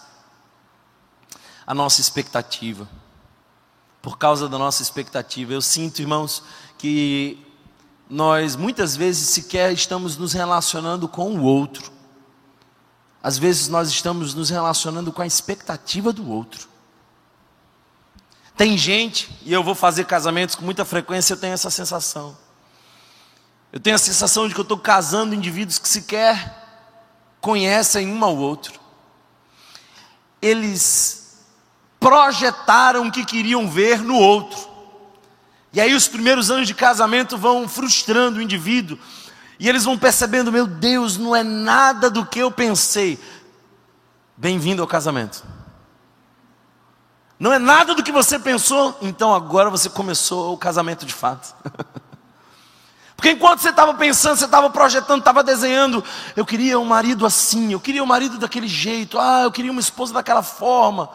[1.65, 2.87] A nossa expectativa.
[4.01, 5.53] Por causa da nossa expectativa.
[5.53, 6.43] Eu sinto, irmãos,
[6.77, 7.39] que
[8.09, 11.91] nós muitas vezes sequer estamos nos relacionando com o outro.
[13.21, 16.67] Às vezes nós estamos nos relacionando com a expectativa do outro.
[18.55, 22.37] Tem gente, e eu vou fazer casamentos com muita frequência, eu tenho essa sensação.
[23.71, 26.61] Eu tenho a sensação de que eu estou casando indivíduos que sequer
[27.41, 28.79] conhecem um ao outro.
[30.39, 31.22] Eles
[32.03, 34.59] projetaram o que queriam ver no outro.
[35.71, 38.99] E aí os primeiros anos de casamento vão frustrando o indivíduo.
[39.57, 43.17] E eles vão percebendo, meu Deus, não é nada do que eu pensei.
[44.35, 45.45] Bem-vindo ao casamento.
[47.39, 51.55] Não é nada do que você pensou, então agora você começou o casamento de fato.
[53.15, 56.03] Porque enquanto você estava pensando, você estava projetando, estava desenhando,
[56.35, 59.79] eu queria um marido assim, eu queria um marido daquele jeito, ah, eu queria uma
[59.79, 61.09] esposa daquela forma.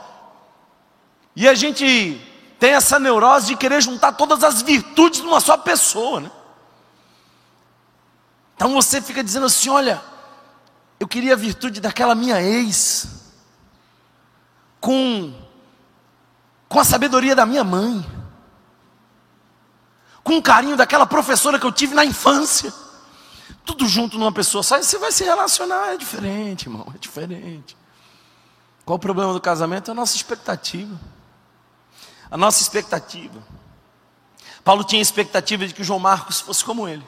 [1.39, 2.21] E a gente
[2.59, 6.33] tem essa neurose de querer juntar todas as virtudes numa só pessoa, né?
[8.57, 10.03] Então você fica dizendo assim: olha,
[10.99, 13.07] eu queria a virtude daquela minha ex,
[14.81, 15.33] com
[16.69, 18.05] com a sabedoria da minha mãe,
[20.25, 22.75] com o carinho daquela professora que eu tive na infância,
[23.65, 27.77] tudo junto numa pessoa só, você vai se relacionar, é diferente, irmão, é diferente.
[28.85, 29.89] Qual o problema do casamento?
[29.89, 30.99] É a nossa expectativa.
[32.31, 33.43] A nossa expectativa.
[34.65, 37.07] Paulo tinha a expectativa de que João Marcos fosse como ele.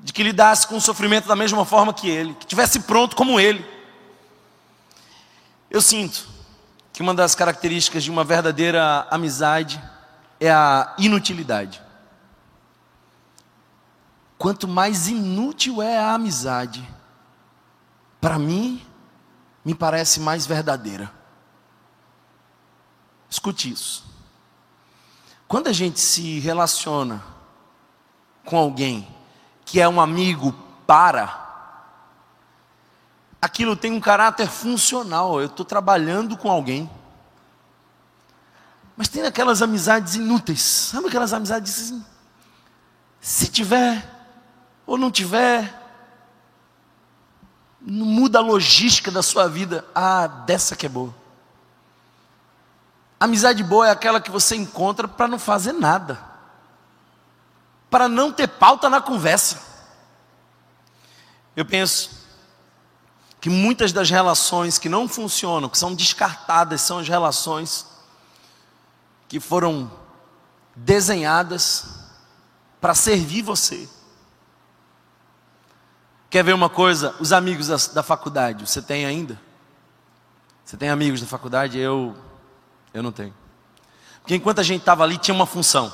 [0.00, 3.38] De que lidasse com o sofrimento da mesma forma que ele, que tivesse pronto como
[3.38, 3.64] ele.
[5.70, 6.28] Eu sinto
[6.92, 9.80] que uma das características de uma verdadeira amizade
[10.40, 11.82] é a inutilidade.
[14.36, 16.88] Quanto mais inútil é a amizade,
[18.20, 18.84] para mim,
[19.64, 21.17] me parece mais verdadeira.
[23.30, 24.04] Escute isso.
[25.46, 27.22] Quando a gente se relaciona
[28.44, 29.06] com alguém
[29.64, 30.52] que é um amigo
[30.86, 31.46] para,
[33.40, 35.40] aquilo tem um caráter funcional.
[35.40, 36.90] Eu estou trabalhando com alguém.
[38.96, 40.60] Mas tem aquelas amizades inúteis.
[40.60, 42.04] Sabe aquelas amizades assim?
[43.20, 44.06] Se tiver
[44.86, 45.72] ou não tiver,
[47.80, 49.84] não muda a logística da sua vida.
[49.94, 51.14] Ah, dessa que é boa.
[53.20, 56.18] Amizade boa é aquela que você encontra para não fazer nada,
[57.90, 59.58] para não ter pauta na conversa.
[61.56, 62.10] Eu penso
[63.40, 67.86] que muitas das relações que não funcionam, que são descartadas, são as relações
[69.28, 69.90] que foram
[70.74, 71.86] desenhadas
[72.80, 73.88] para servir você.
[76.30, 77.14] Quer ver uma coisa?
[77.18, 79.40] Os amigos da, da, faculdade, você tem ainda?
[80.64, 81.78] Você tem amigos da faculdade?
[81.78, 82.14] Eu,
[82.92, 83.34] eu não tenho.
[84.20, 85.92] Porque enquanto a gente estava ali, tinha uma função.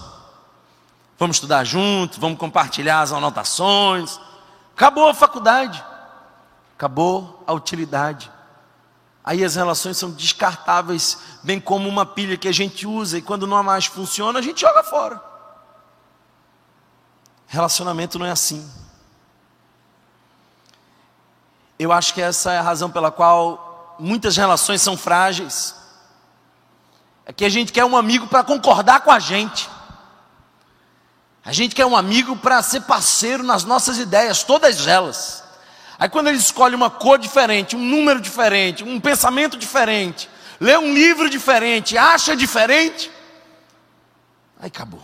[1.18, 4.18] Vamos estudar junto, vamos compartilhar as anotações.
[4.74, 5.84] Acabou a faculdade.
[6.76, 8.30] Acabou a utilidade.
[9.24, 13.46] Aí as relações são descartáveis, bem como uma pilha que a gente usa e quando
[13.46, 15.22] não mais funciona, a gente joga fora.
[17.46, 18.68] Relacionamento não é assim.
[21.78, 25.74] Eu acho que essa é a razão pela qual muitas relações são frágeis.
[27.26, 29.68] É que a gente quer um amigo para concordar com a gente.
[31.44, 35.44] A gente quer um amigo para ser parceiro nas nossas ideias, todas elas.
[35.98, 40.92] Aí quando ele escolhe uma cor diferente, um número diferente, um pensamento diferente, lê um
[40.94, 43.10] livro diferente, acha diferente,
[44.58, 45.02] aí acabou.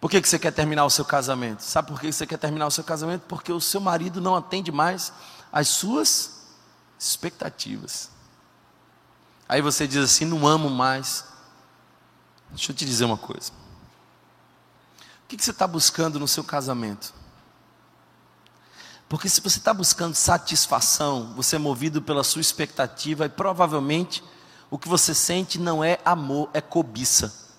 [0.00, 1.62] Por que, que você quer terminar o seu casamento?
[1.62, 3.22] Sabe por que você quer terminar o seu casamento?
[3.28, 5.12] Porque o seu marido não atende mais
[5.52, 6.42] às suas
[6.98, 8.11] expectativas.
[9.48, 11.24] Aí você diz assim: não amo mais.
[12.50, 13.52] Deixa eu te dizer uma coisa
[15.32, 17.14] que, que você está buscando no seu casamento?
[19.08, 24.22] Porque se você está buscando satisfação, você é movido pela sua expectativa e provavelmente
[24.70, 27.50] o que você sente não é amor, é cobiça.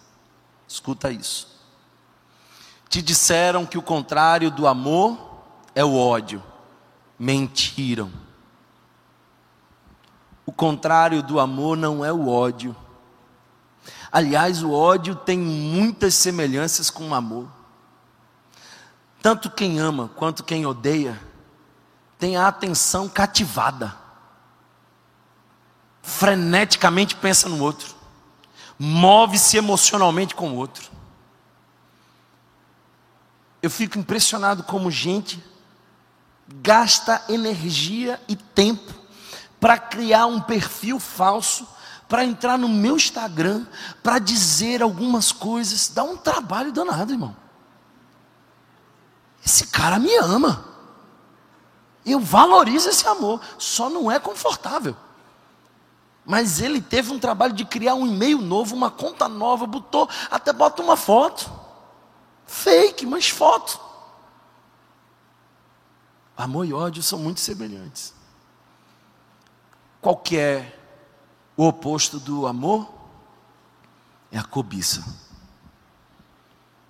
[0.67, 1.47] Escuta isso.
[2.89, 5.41] Te disseram que o contrário do amor
[5.73, 6.43] é o ódio.
[7.17, 8.11] Mentiram.
[10.45, 12.75] O contrário do amor não é o ódio.
[14.11, 17.47] Aliás, o ódio tem muitas semelhanças com o amor.
[19.21, 21.19] Tanto quem ama quanto quem odeia
[22.19, 23.95] tem a atenção cativada.
[26.01, 27.95] Freneticamente pensa no outro.
[28.77, 30.91] Move-se emocionalmente com o outro.
[33.61, 35.43] Eu fico impressionado como gente
[36.61, 38.93] gasta energia e tempo
[39.63, 41.65] para criar um perfil falso,
[42.09, 43.65] para entrar no meu Instagram,
[44.03, 45.87] para dizer algumas coisas.
[45.87, 47.33] Dá um trabalho danado, irmão.
[49.45, 50.65] Esse cara me ama.
[52.05, 54.97] Eu valorizo esse amor, só não é confortável.
[56.25, 60.51] Mas ele teve um trabalho de criar um e-mail novo, uma conta nova, botou, até
[60.51, 61.49] bota uma foto.
[62.45, 63.79] Fake, mas foto.
[66.35, 68.22] Amor e ódio são muito semelhantes.
[70.03, 70.77] Qual que é
[71.55, 72.93] o oposto do amor?
[74.29, 75.01] É a cobiça.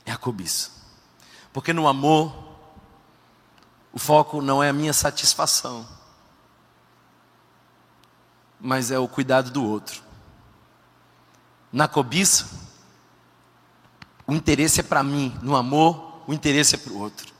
[0.03, 0.71] É a cobiça.
[1.53, 2.33] Porque no amor
[3.93, 5.87] o foco não é a minha satisfação,
[8.59, 10.01] mas é o cuidado do outro.
[11.71, 12.49] Na cobiça,
[14.25, 17.31] o interesse é para mim, no amor, o interesse é para o outro.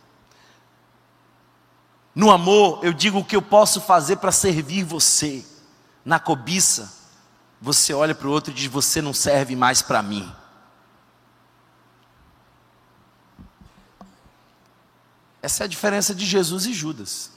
[2.13, 5.51] No amor, eu digo o que eu posso fazer para servir você.
[6.05, 6.91] Na cobiça,
[7.61, 10.29] você olha para o outro e diz: Você não serve mais para mim.
[15.41, 17.31] Essa é a diferença de Jesus e Judas.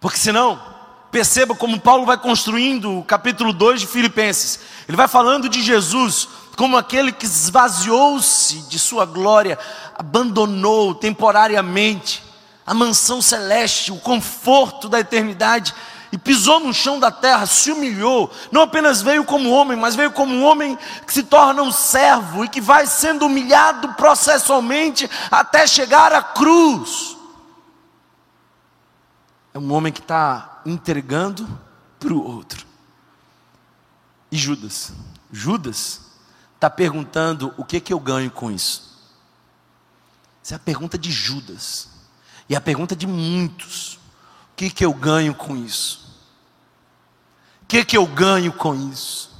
[0.00, 0.60] Porque senão,
[1.10, 4.58] perceba como Paulo vai construindo o capítulo 2 de Filipenses.
[4.88, 9.58] Ele vai falando de Jesus como aquele que esvaziou-se de sua glória,
[9.94, 12.22] abandonou temporariamente
[12.66, 15.74] a mansão celeste, o conforto da eternidade
[16.12, 20.12] e pisou no chão da terra, se humilhou, não apenas veio como homem, mas veio
[20.12, 25.66] como um homem que se torna um servo e que vai sendo humilhado processualmente até
[25.66, 27.16] chegar à cruz.
[29.54, 31.48] É um homem que está entregando
[31.98, 32.66] para o outro.
[34.30, 34.92] E Judas?
[35.30, 36.02] Judas
[36.54, 38.92] está perguntando: o que, que eu ganho com isso?
[40.44, 41.88] Essa é a pergunta de Judas,
[42.48, 43.94] e a pergunta de muitos.
[44.52, 46.01] O que, que eu ganho com isso?
[47.72, 49.30] Que, que eu ganho com isso?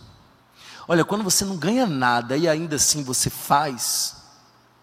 [0.89, 4.25] Olha, quando você não ganha nada e ainda assim você faz,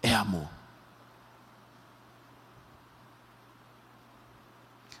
[0.00, 0.48] é amor.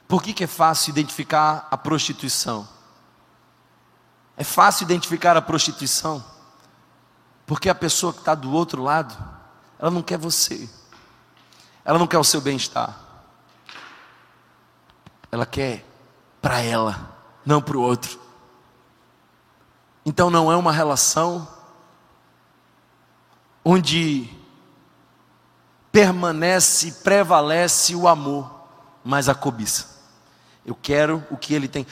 [0.08, 2.68] Por que, que é fácil identificar a prostituição?
[4.36, 6.24] É fácil identificar a prostituição,
[7.46, 9.16] porque a pessoa que está do outro lado,
[9.78, 10.68] ela não quer você,
[11.84, 12.98] ela não quer o seu bem-estar,
[15.30, 15.86] ela quer
[16.42, 18.29] para ela, não para o outro.
[20.04, 21.46] Então não é uma relação
[23.64, 24.28] onde
[25.92, 28.50] permanece, prevalece o amor,
[29.04, 30.00] mas a cobiça.
[30.64, 31.86] Eu quero o que ele tem.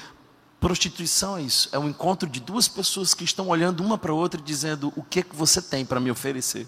[0.61, 4.15] Prostituição é isso, é um encontro de duas pessoas que estão olhando uma para a
[4.15, 6.67] outra e dizendo: O que, que você tem para me oferecer?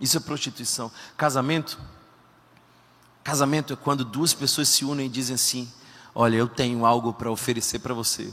[0.00, 0.90] Isso é prostituição.
[1.16, 1.78] Casamento?
[3.22, 5.70] Casamento é quando duas pessoas se unem e dizem assim:
[6.14, 8.32] Olha, eu tenho algo para oferecer para você.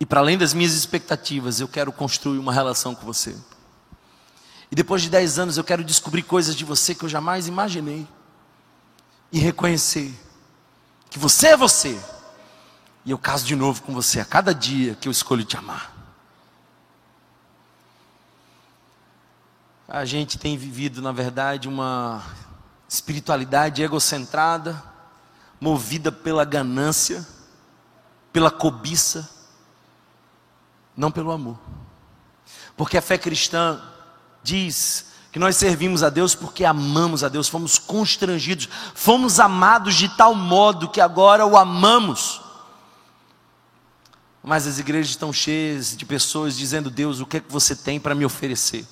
[0.00, 3.36] E para além das minhas expectativas, eu quero construir uma relação com você.
[4.70, 8.08] E depois de dez anos, eu quero descobrir coisas de você que eu jamais imaginei.
[9.30, 10.18] E reconhecer
[11.10, 12.00] que você é você.
[13.04, 15.94] E eu caso de novo com você a cada dia que eu escolho te amar.
[19.86, 22.24] A gente tem vivido, na verdade, uma
[22.88, 24.82] espiritualidade egocentrada,
[25.60, 27.26] movida pela ganância,
[28.32, 29.28] pela cobiça,
[31.00, 31.58] não pelo amor.
[32.76, 33.80] Porque a fé cristã
[34.42, 40.14] diz que nós servimos a Deus porque amamos a Deus, fomos constrangidos, fomos amados de
[40.14, 42.42] tal modo que agora o amamos.
[44.42, 47.98] Mas as igrejas estão cheias de pessoas dizendo: Deus, o que é que você tem
[47.98, 48.86] para me oferecer?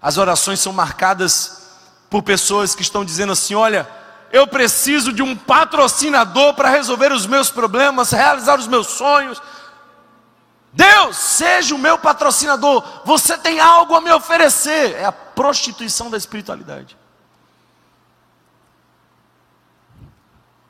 [0.00, 1.66] As orações são marcadas
[2.08, 3.88] por pessoas que estão dizendo assim: Olha,
[4.32, 9.40] eu preciso de um patrocinador para resolver os meus problemas, realizar os meus sonhos,
[10.78, 14.94] Deus, seja o meu patrocinador, você tem algo a me oferecer.
[14.94, 16.96] É a prostituição da espiritualidade.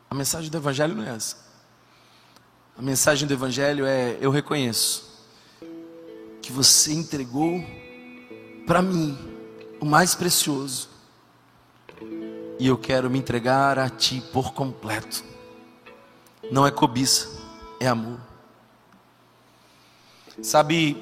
[0.08, 1.36] A mensagem do Evangelho não é essa.
[2.78, 5.26] A mensagem do Evangelho é: eu reconheço
[6.40, 7.62] que você entregou
[8.66, 9.18] para mim
[9.78, 10.88] o mais precioso,
[12.58, 15.22] e eu quero me entregar a Ti por completo.
[16.50, 17.28] Não é cobiça,
[17.78, 18.27] é amor.
[20.40, 20.96] Sabe,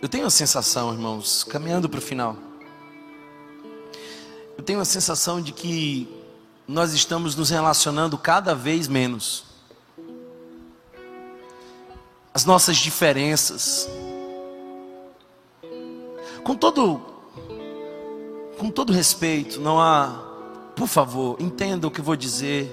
[0.00, 2.34] eu tenho a sensação, irmãos, caminhando para o final,
[4.56, 6.08] eu tenho a sensação de que
[6.66, 9.44] nós estamos nos relacionando cada vez menos.
[12.32, 13.88] As nossas diferenças,
[16.42, 17.00] com todo,
[18.58, 20.18] com todo respeito, não há,
[20.74, 22.72] por favor, entenda o que vou dizer.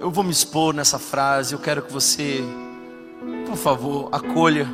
[0.00, 2.42] Eu vou me expor nessa frase, eu quero que você
[3.50, 4.68] por favor, acolha.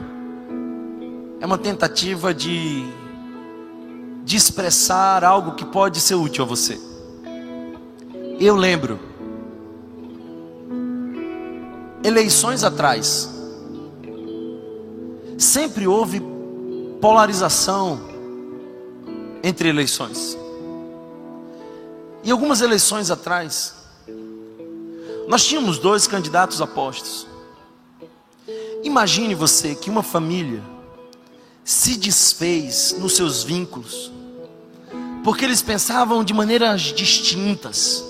[1.40, 2.84] É uma tentativa de,
[4.22, 6.78] de expressar algo que pode ser útil a você.
[8.38, 9.00] Eu lembro,
[12.04, 13.30] eleições atrás,
[15.38, 16.22] sempre houve
[17.00, 17.98] polarização
[19.42, 20.36] entre eleições.
[22.22, 23.74] E algumas eleições atrás,
[25.26, 27.26] nós tínhamos dois candidatos apostos.
[28.82, 30.62] Imagine você que uma família
[31.64, 34.12] se desfez nos seus vínculos,
[35.24, 38.04] porque eles pensavam de maneiras distintas,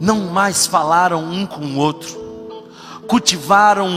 [0.00, 2.68] não mais falaram um com o outro,
[3.08, 3.88] cultivaram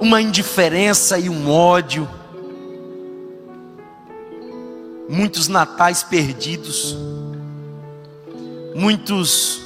[0.00, 2.08] uma indiferença e um ódio,
[5.08, 6.96] muitos natais perdidos,
[8.74, 9.60] muitos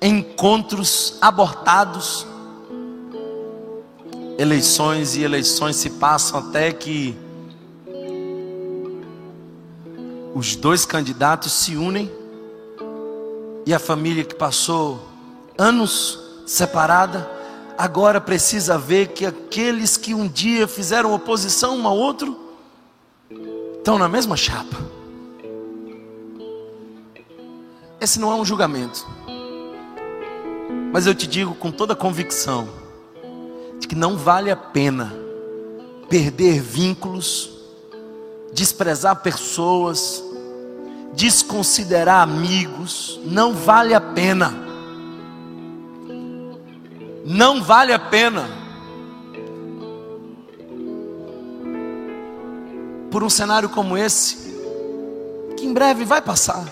[0.00, 2.26] encontros abortados,
[4.38, 7.16] eleições e eleições se passam até que
[10.34, 12.10] os dois candidatos se unem
[13.64, 15.08] e a família que passou
[15.56, 17.30] anos separada
[17.78, 22.36] agora precisa ver que aqueles que um dia fizeram oposição um ao outro
[23.76, 24.76] estão na mesma chapa.
[28.00, 29.06] Esse não é um julgamento,
[30.92, 32.83] mas eu te digo com toda convicção
[33.78, 35.12] de que não vale a pena
[36.08, 37.50] perder vínculos,
[38.52, 40.22] desprezar pessoas,
[41.14, 44.54] desconsiderar amigos, não vale a pena.
[47.24, 48.48] Não vale a pena.
[53.10, 54.54] Por um cenário como esse,
[55.56, 56.64] que em breve vai passar.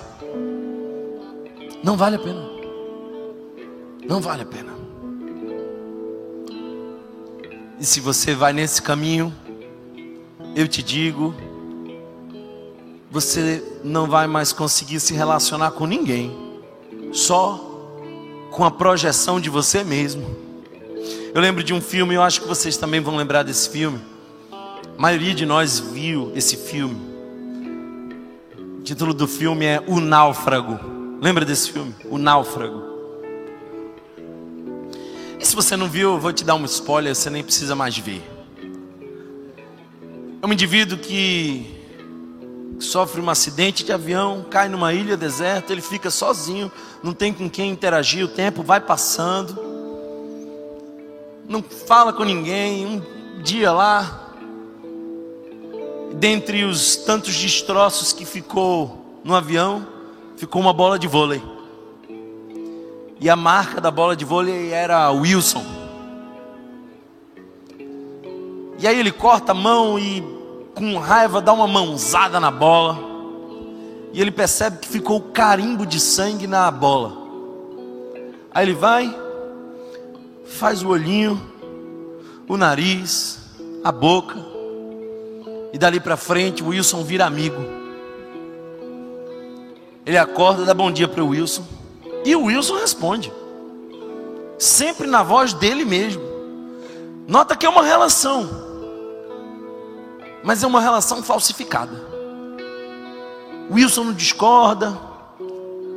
[1.82, 2.50] Não vale a pena.
[4.07, 4.71] Não vale a pena.
[7.82, 9.34] E se você vai nesse caminho,
[10.54, 11.34] eu te digo,
[13.10, 16.32] você não vai mais conseguir se relacionar com ninguém,
[17.12, 17.58] só
[18.52, 20.24] com a projeção de você mesmo.
[21.34, 24.00] Eu lembro de um filme, eu acho que vocês também vão lembrar desse filme.
[24.52, 27.00] A maioria de nós viu esse filme.
[28.78, 30.78] O título do filme é O Náufrago.
[31.20, 31.92] Lembra desse filme?
[32.04, 32.91] O Náufrago.
[35.43, 37.99] E se você não viu, eu vou te dar um spoiler, você nem precisa mais
[37.99, 38.22] ver.
[40.40, 41.82] É um indivíduo que
[42.78, 46.70] sofre um acidente de avião, cai numa ilha deserta, ele fica sozinho,
[47.03, 49.59] não tem com quem interagir, o tempo vai passando,
[51.49, 52.86] não fala com ninguém.
[52.86, 54.32] Um dia lá,
[56.14, 59.84] dentre os tantos destroços que ficou no avião,
[60.36, 61.43] ficou uma bola de vôlei.
[63.22, 65.64] E a marca da bola de vôlei era Wilson.
[68.80, 70.20] E aí ele corta a mão e
[70.74, 72.98] com raiva dá uma mãozada na bola.
[74.12, 77.12] E ele percebe que ficou carimbo de sangue na bola.
[78.50, 79.16] Aí ele vai,
[80.44, 81.40] faz o olhinho,
[82.48, 83.38] o nariz,
[83.84, 84.36] a boca.
[85.72, 87.62] E dali para frente o Wilson vira amigo.
[90.04, 91.81] Ele acorda, dá bom dia para o Wilson.
[92.24, 93.32] E o Wilson responde.
[94.58, 96.22] Sempre na voz dele mesmo.
[97.26, 98.62] Nota que é uma relação
[100.42, 101.92] mas é uma relação falsificada.
[103.70, 104.98] Wilson não discorda,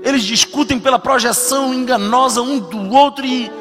[0.04, 3.52] eles discutem pela projeção enganosa um do outro e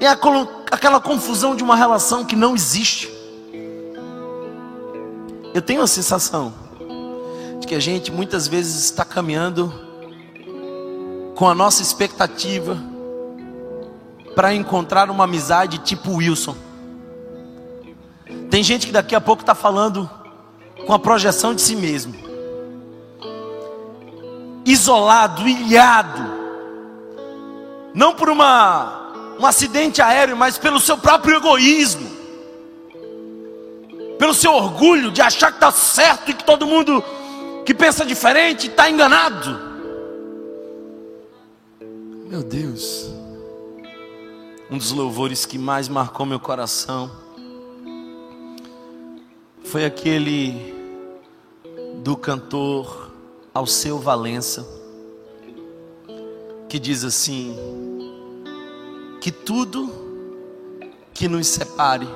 [0.00, 3.10] é aquela confusão de uma relação que não existe.
[5.54, 6.52] Eu tenho a sensação
[7.60, 9.72] de que a gente muitas vezes está caminhando
[11.36, 12.78] com a nossa expectativa
[14.34, 16.56] para encontrar uma amizade tipo Wilson.
[18.50, 20.10] Tem gente que daqui a pouco está falando
[20.86, 22.14] com a projeção de si mesmo,
[24.64, 26.22] isolado, ilhado,
[27.94, 32.16] não por uma, um acidente aéreo, mas pelo seu próprio egoísmo,
[34.18, 37.04] pelo seu orgulho de achar que está certo e que todo mundo
[37.66, 39.65] que pensa diferente está enganado.
[42.28, 43.08] Meu Deus,
[44.68, 47.08] um dos louvores que mais marcou meu coração
[49.62, 50.74] foi aquele
[52.02, 53.12] do cantor
[53.54, 54.66] Alceu Valença,
[56.68, 57.56] que diz assim:
[59.20, 59.88] que tudo
[61.14, 62.08] que nos separe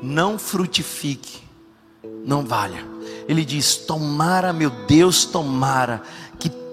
[0.00, 1.42] não frutifique,
[2.24, 2.86] não valha.
[3.26, 6.00] Ele diz: tomara, meu Deus, tomara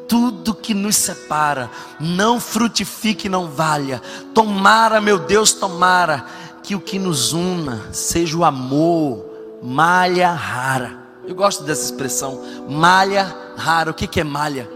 [0.08, 4.02] tudo que nos separa não frutifique, não valha.
[4.34, 6.26] Tomara, meu Deus, tomara
[6.64, 9.26] que o que nos una seja o amor,
[9.62, 13.92] malha rara eu gosto dessa expressão, malha rara.
[13.92, 14.70] O que, que é malha?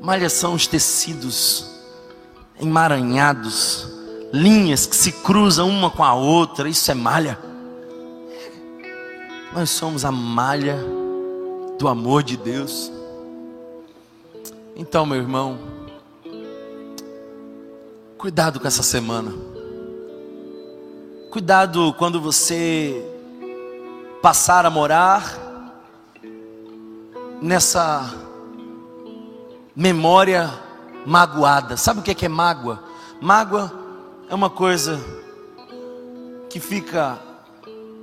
[0.00, 1.68] Malha são os tecidos
[2.60, 3.88] emaranhados,
[4.32, 6.68] linhas que se cruzam uma com a outra.
[6.68, 7.36] Isso é malha.
[9.52, 10.78] Nós somos a malha
[11.76, 12.92] do amor de Deus.
[14.76, 15.56] Então, meu irmão,
[18.18, 19.32] cuidado com essa semana.
[21.30, 23.00] Cuidado quando você
[24.20, 25.38] passar a morar
[27.40, 28.12] nessa
[29.76, 30.52] memória
[31.06, 31.76] magoada.
[31.76, 32.82] Sabe o que é mágoa?
[33.20, 33.72] Mágoa
[34.28, 34.98] é uma coisa
[36.50, 37.16] que fica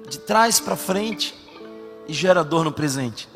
[0.09, 1.35] de trás para frente
[2.07, 3.27] e gera dor no presente.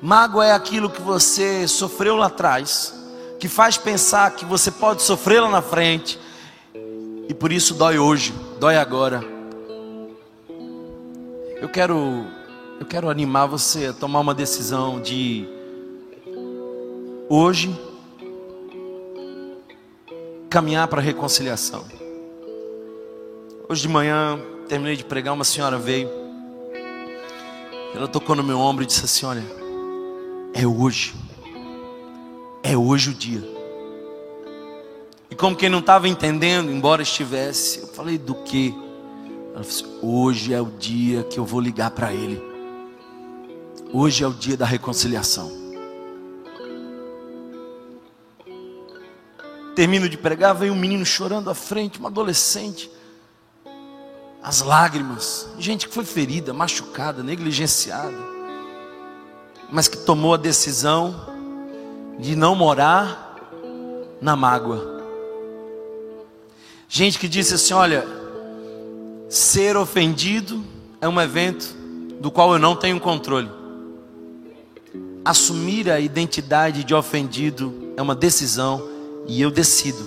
[0.00, 2.94] Mágoa é aquilo que você sofreu lá atrás,
[3.40, 6.18] que faz pensar que você pode sofrer lá na frente,
[7.28, 9.22] e por isso dói hoje, dói agora.
[11.60, 12.26] Eu quero
[12.78, 15.48] eu quero animar você a tomar uma decisão de
[17.28, 17.74] hoje
[20.50, 21.84] caminhar para a reconciliação.
[23.68, 24.38] Hoje de manhã,
[24.68, 26.08] terminei de pregar, uma senhora veio.
[27.94, 29.42] Ela tocou no meu ombro e disse assim: Olha,
[30.56, 31.14] é hoje.
[32.62, 33.44] É hoje o dia.
[35.30, 38.74] E como quem não estava entendendo, embora estivesse, eu falei: Do que?
[39.54, 42.42] Ela falou assim: Hoje é o dia que eu vou ligar para ele.
[43.92, 45.52] Hoje é o dia da reconciliação.
[49.74, 52.90] Termino de pregar, vem um menino chorando à frente, uma adolescente.
[54.42, 58.35] As lágrimas, gente que foi ferida, machucada, negligenciada,
[59.70, 61.14] mas que tomou a decisão
[62.18, 63.26] de não morar
[64.20, 65.02] na mágoa.
[66.88, 68.06] Gente que disse assim: olha,
[69.28, 70.64] ser ofendido
[71.00, 71.74] é um evento
[72.20, 73.50] do qual eu não tenho controle.
[75.24, 78.88] Assumir a identidade de ofendido é uma decisão
[79.26, 80.06] e eu decido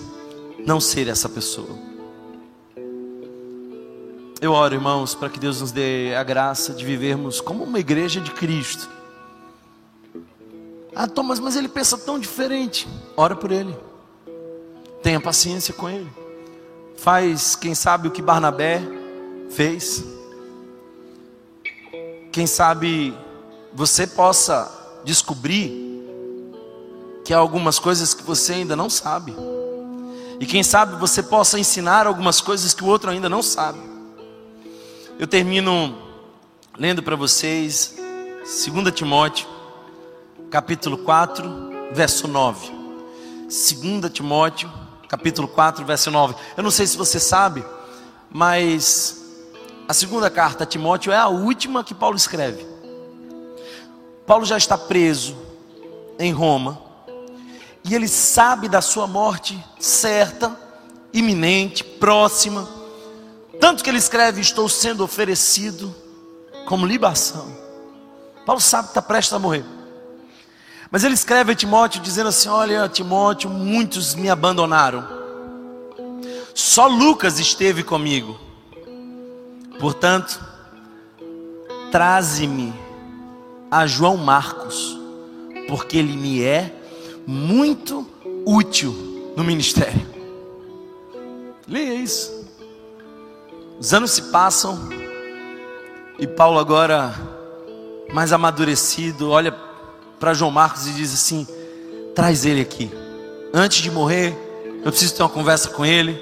[0.66, 1.78] não ser essa pessoa.
[4.42, 8.22] Eu oro, irmãos, para que Deus nos dê a graça de vivermos como uma igreja
[8.22, 8.90] de Cristo.
[10.96, 12.88] Ah, Thomas, mas ele pensa tão diferente.
[13.16, 13.76] Ora por ele.
[15.02, 16.10] Tenha paciência com ele.
[16.98, 18.82] Faz, quem sabe, o que Barnabé
[19.50, 20.04] fez.
[22.32, 23.18] Quem sabe
[23.74, 24.70] você possa
[25.04, 25.90] descobrir
[27.24, 29.36] que há algumas coisas que você ainda não sabe.
[30.40, 33.80] E quem sabe você possa ensinar algumas coisas que o outro ainda não sabe.
[35.18, 35.96] Eu termino
[36.78, 37.96] lendo para vocês
[38.44, 39.48] 2 Timóteo,
[40.50, 42.72] capítulo 4, verso 9.
[43.44, 44.72] 2 Timóteo,
[45.08, 46.36] capítulo 4, verso 9.
[46.58, 47.64] Eu não sei se você sabe,
[48.30, 49.22] mas
[49.88, 52.66] a segunda carta a Timóteo é a última que Paulo escreve.
[54.26, 55.36] Paulo já está preso
[56.20, 56.80] em Roma
[57.84, 60.56] e ele sabe da sua morte certa,
[61.14, 62.68] iminente, próxima.
[63.60, 65.94] Tanto que ele escreve: Estou sendo oferecido
[66.68, 67.48] como libação.
[68.46, 69.79] Paulo sabe que está prestes a morrer.
[70.92, 75.08] Mas ele escreve a Timóteo dizendo assim: Olha, Timóteo, muitos me abandonaram.
[76.54, 78.38] Só Lucas esteve comigo.
[79.80, 80.44] Portanto,
[81.92, 82.74] traze-me
[83.72, 85.00] a João Marcos,
[85.68, 86.76] porque ele me é
[87.26, 88.06] muito
[88.46, 90.08] útil no ministério.
[91.68, 92.46] Leia isso.
[93.80, 94.90] Os anos se passam
[96.18, 97.14] e Paulo agora
[98.12, 99.69] mais amadurecido olha
[100.20, 101.48] para João Marcos e diz assim:
[102.14, 102.92] traz ele aqui.
[103.54, 104.36] Antes de morrer,
[104.84, 106.22] eu preciso ter uma conversa com ele.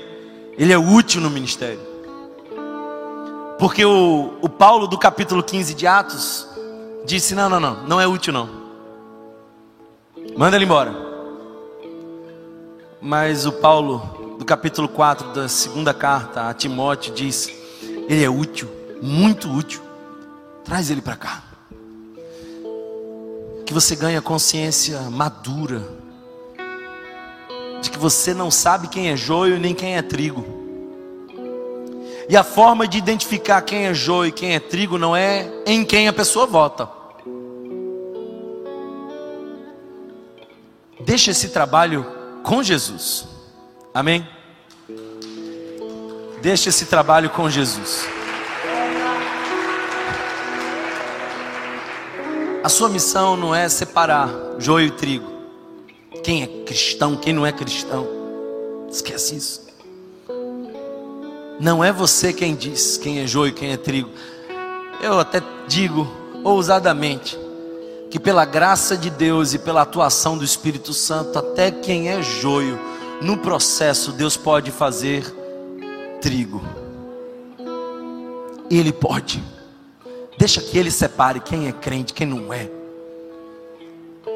[0.58, 1.80] Ele é útil no ministério.
[3.60, 6.48] Porque o, o Paulo do capítulo 15 de Atos
[7.06, 8.50] disse: não, não, não, não é útil não.
[10.38, 10.94] Manda ele embora.
[13.02, 17.50] Mas o Paulo, do capítulo 4 da segunda carta a Timóteo, diz:
[18.08, 18.70] Ele é útil,
[19.02, 19.82] muito útil.
[20.64, 21.47] Traz ele para cá.
[23.68, 25.84] Que você ganhe consciência madura
[27.82, 30.46] de que você não sabe quem é joio nem quem é trigo.
[32.30, 35.84] E a forma de identificar quem é joio e quem é trigo não é em
[35.84, 36.90] quem a pessoa vota.
[41.02, 42.06] Deixa esse trabalho
[42.44, 43.28] com Jesus.
[43.94, 44.26] Amém?
[46.42, 48.08] Deixa esse trabalho com Jesus.
[52.64, 55.32] A sua missão não é separar joio e trigo.
[56.24, 58.08] Quem é cristão, quem não é cristão.
[58.90, 59.68] Esquece isso.
[61.60, 64.10] Não é você quem diz quem é joio e quem é trigo.
[65.02, 66.08] Eu até digo
[66.44, 67.38] ousadamente
[68.10, 72.80] que pela graça de Deus e pela atuação do Espírito Santo, até quem é joio,
[73.22, 75.24] no processo Deus pode fazer
[76.22, 76.62] trigo.
[78.70, 79.44] Ele pode.
[80.38, 82.70] Deixa que ele separe quem é crente, quem não é.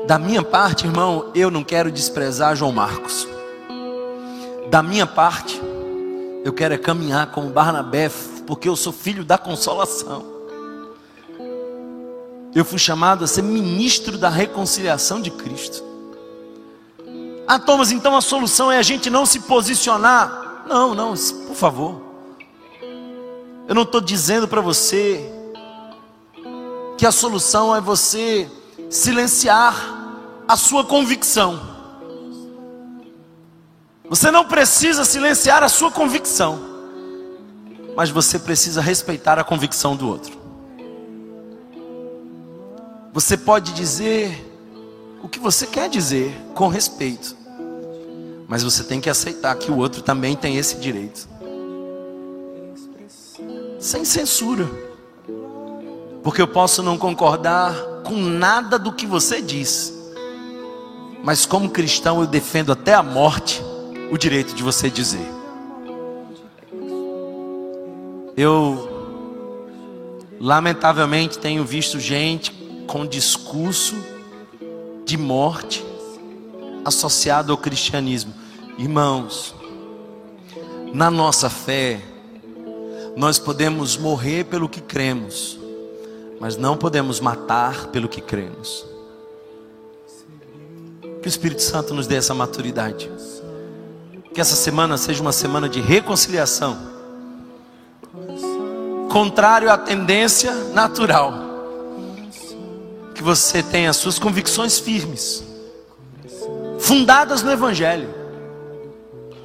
[0.08, 3.28] Da minha parte, irmão, eu não quero desprezar João Marcos.
[4.70, 5.62] Da minha parte,
[6.44, 8.10] eu quero é caminhar como Barnabé,
[8.48, 10.26] porque eu sou filho da consolação.
[12.54, 15.84] Eu fui chamado a ser ministro da reconciliação de Cristo.
[17.48, 20.64] Ah, Thomas, então a solução é a gente não se posicionar.
[20.68, 21.14] Não, não,
[21.48, 22.02] por favor.
[23.68, 25.41] Eu não estou dizendo para você
[27.02, 28.48] que a solução é você
[28.88, 29.74] silenciar
[30.48, 31.60] a sua convicção.
[34.08, 36.60] Você não precisa silenciar a sua convicção,
[37.96, 40.38] mas você precisa respeitar a convicção do outro.
[43.12, 44.40] Você pode dizer
[45.24, 47.36] o que você quer dizer com respeito,
[48.48, 51.28] mas você tem que aceitar que o outro também tem esse direito,
[53.80, 54.91] sem censura,
[56.24, 59.94] porque eu posso não concordar com nada do que você diz,
[61.24, 63.62] mas como cristão eu defendo até a morte
[64.12, 65.28] o direito de você dizer.
[68.36, 68.90] Eu
[70.40, 72.52] lamentavelmente tenho visto gente
[72.88, 73.96] com discurso
[75.06, 75.86] de morte
[76.84, 78.34] associado ao cristianismo.
[78.78, 79.54] Irmãos,
[80.94, 82.02] na nossa fé,
[83.16, 85.60] nós podemos morrer pelo que cremos,
[86.42, 88.84] mas não podemos matar pelo que cremos.
[91.22, 93.12] Que o Espírito Santo nos dê essa maturidade.
[94.34, 96.76] Que essa semana seja uma semana de reconciliação.
[99.12, 101.32] Contrário à tendência natural.
[103.14, 105.44] Que você tenha suas convicções firmes,
[106.80, 108.10] fundadas no Evangelho,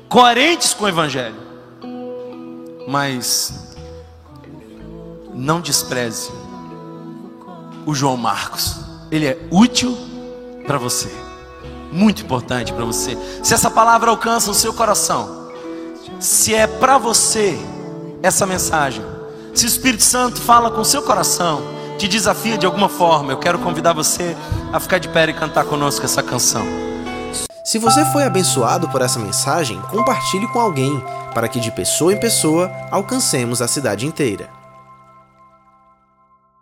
[0.09, 1.36] coerentes com o Evangelho.
[2.88, 3.74] Mas
[5.34, 6.45] não despreze
[7.87, 8.76] o João Marcos.
[9.11, 9.97] Ele é útil
[10.66, 11.09] para você,
[11.93, 13.16] muito importante para você.
[13.43, 15.49] Se essa palavra alcança o seu coração,
[16.18, 17.57] se é para você
[18.22, 19.05] essa mensagem,
[19.55, 21.62] se o Espírito Santo fala com o seu coração,
[21.97, 24.37] te desafia de alguma forma, eu quero convidar você
[24.72, 26.66] a ficar de pé e cantar conosco essa canção.
[27.64, 31.03] Se você foi abençoado por essa mensagem, compartilhe com alguém,
[31.34, 34.49] para que de pessoa em pessoa alcancemos a cidade inteira.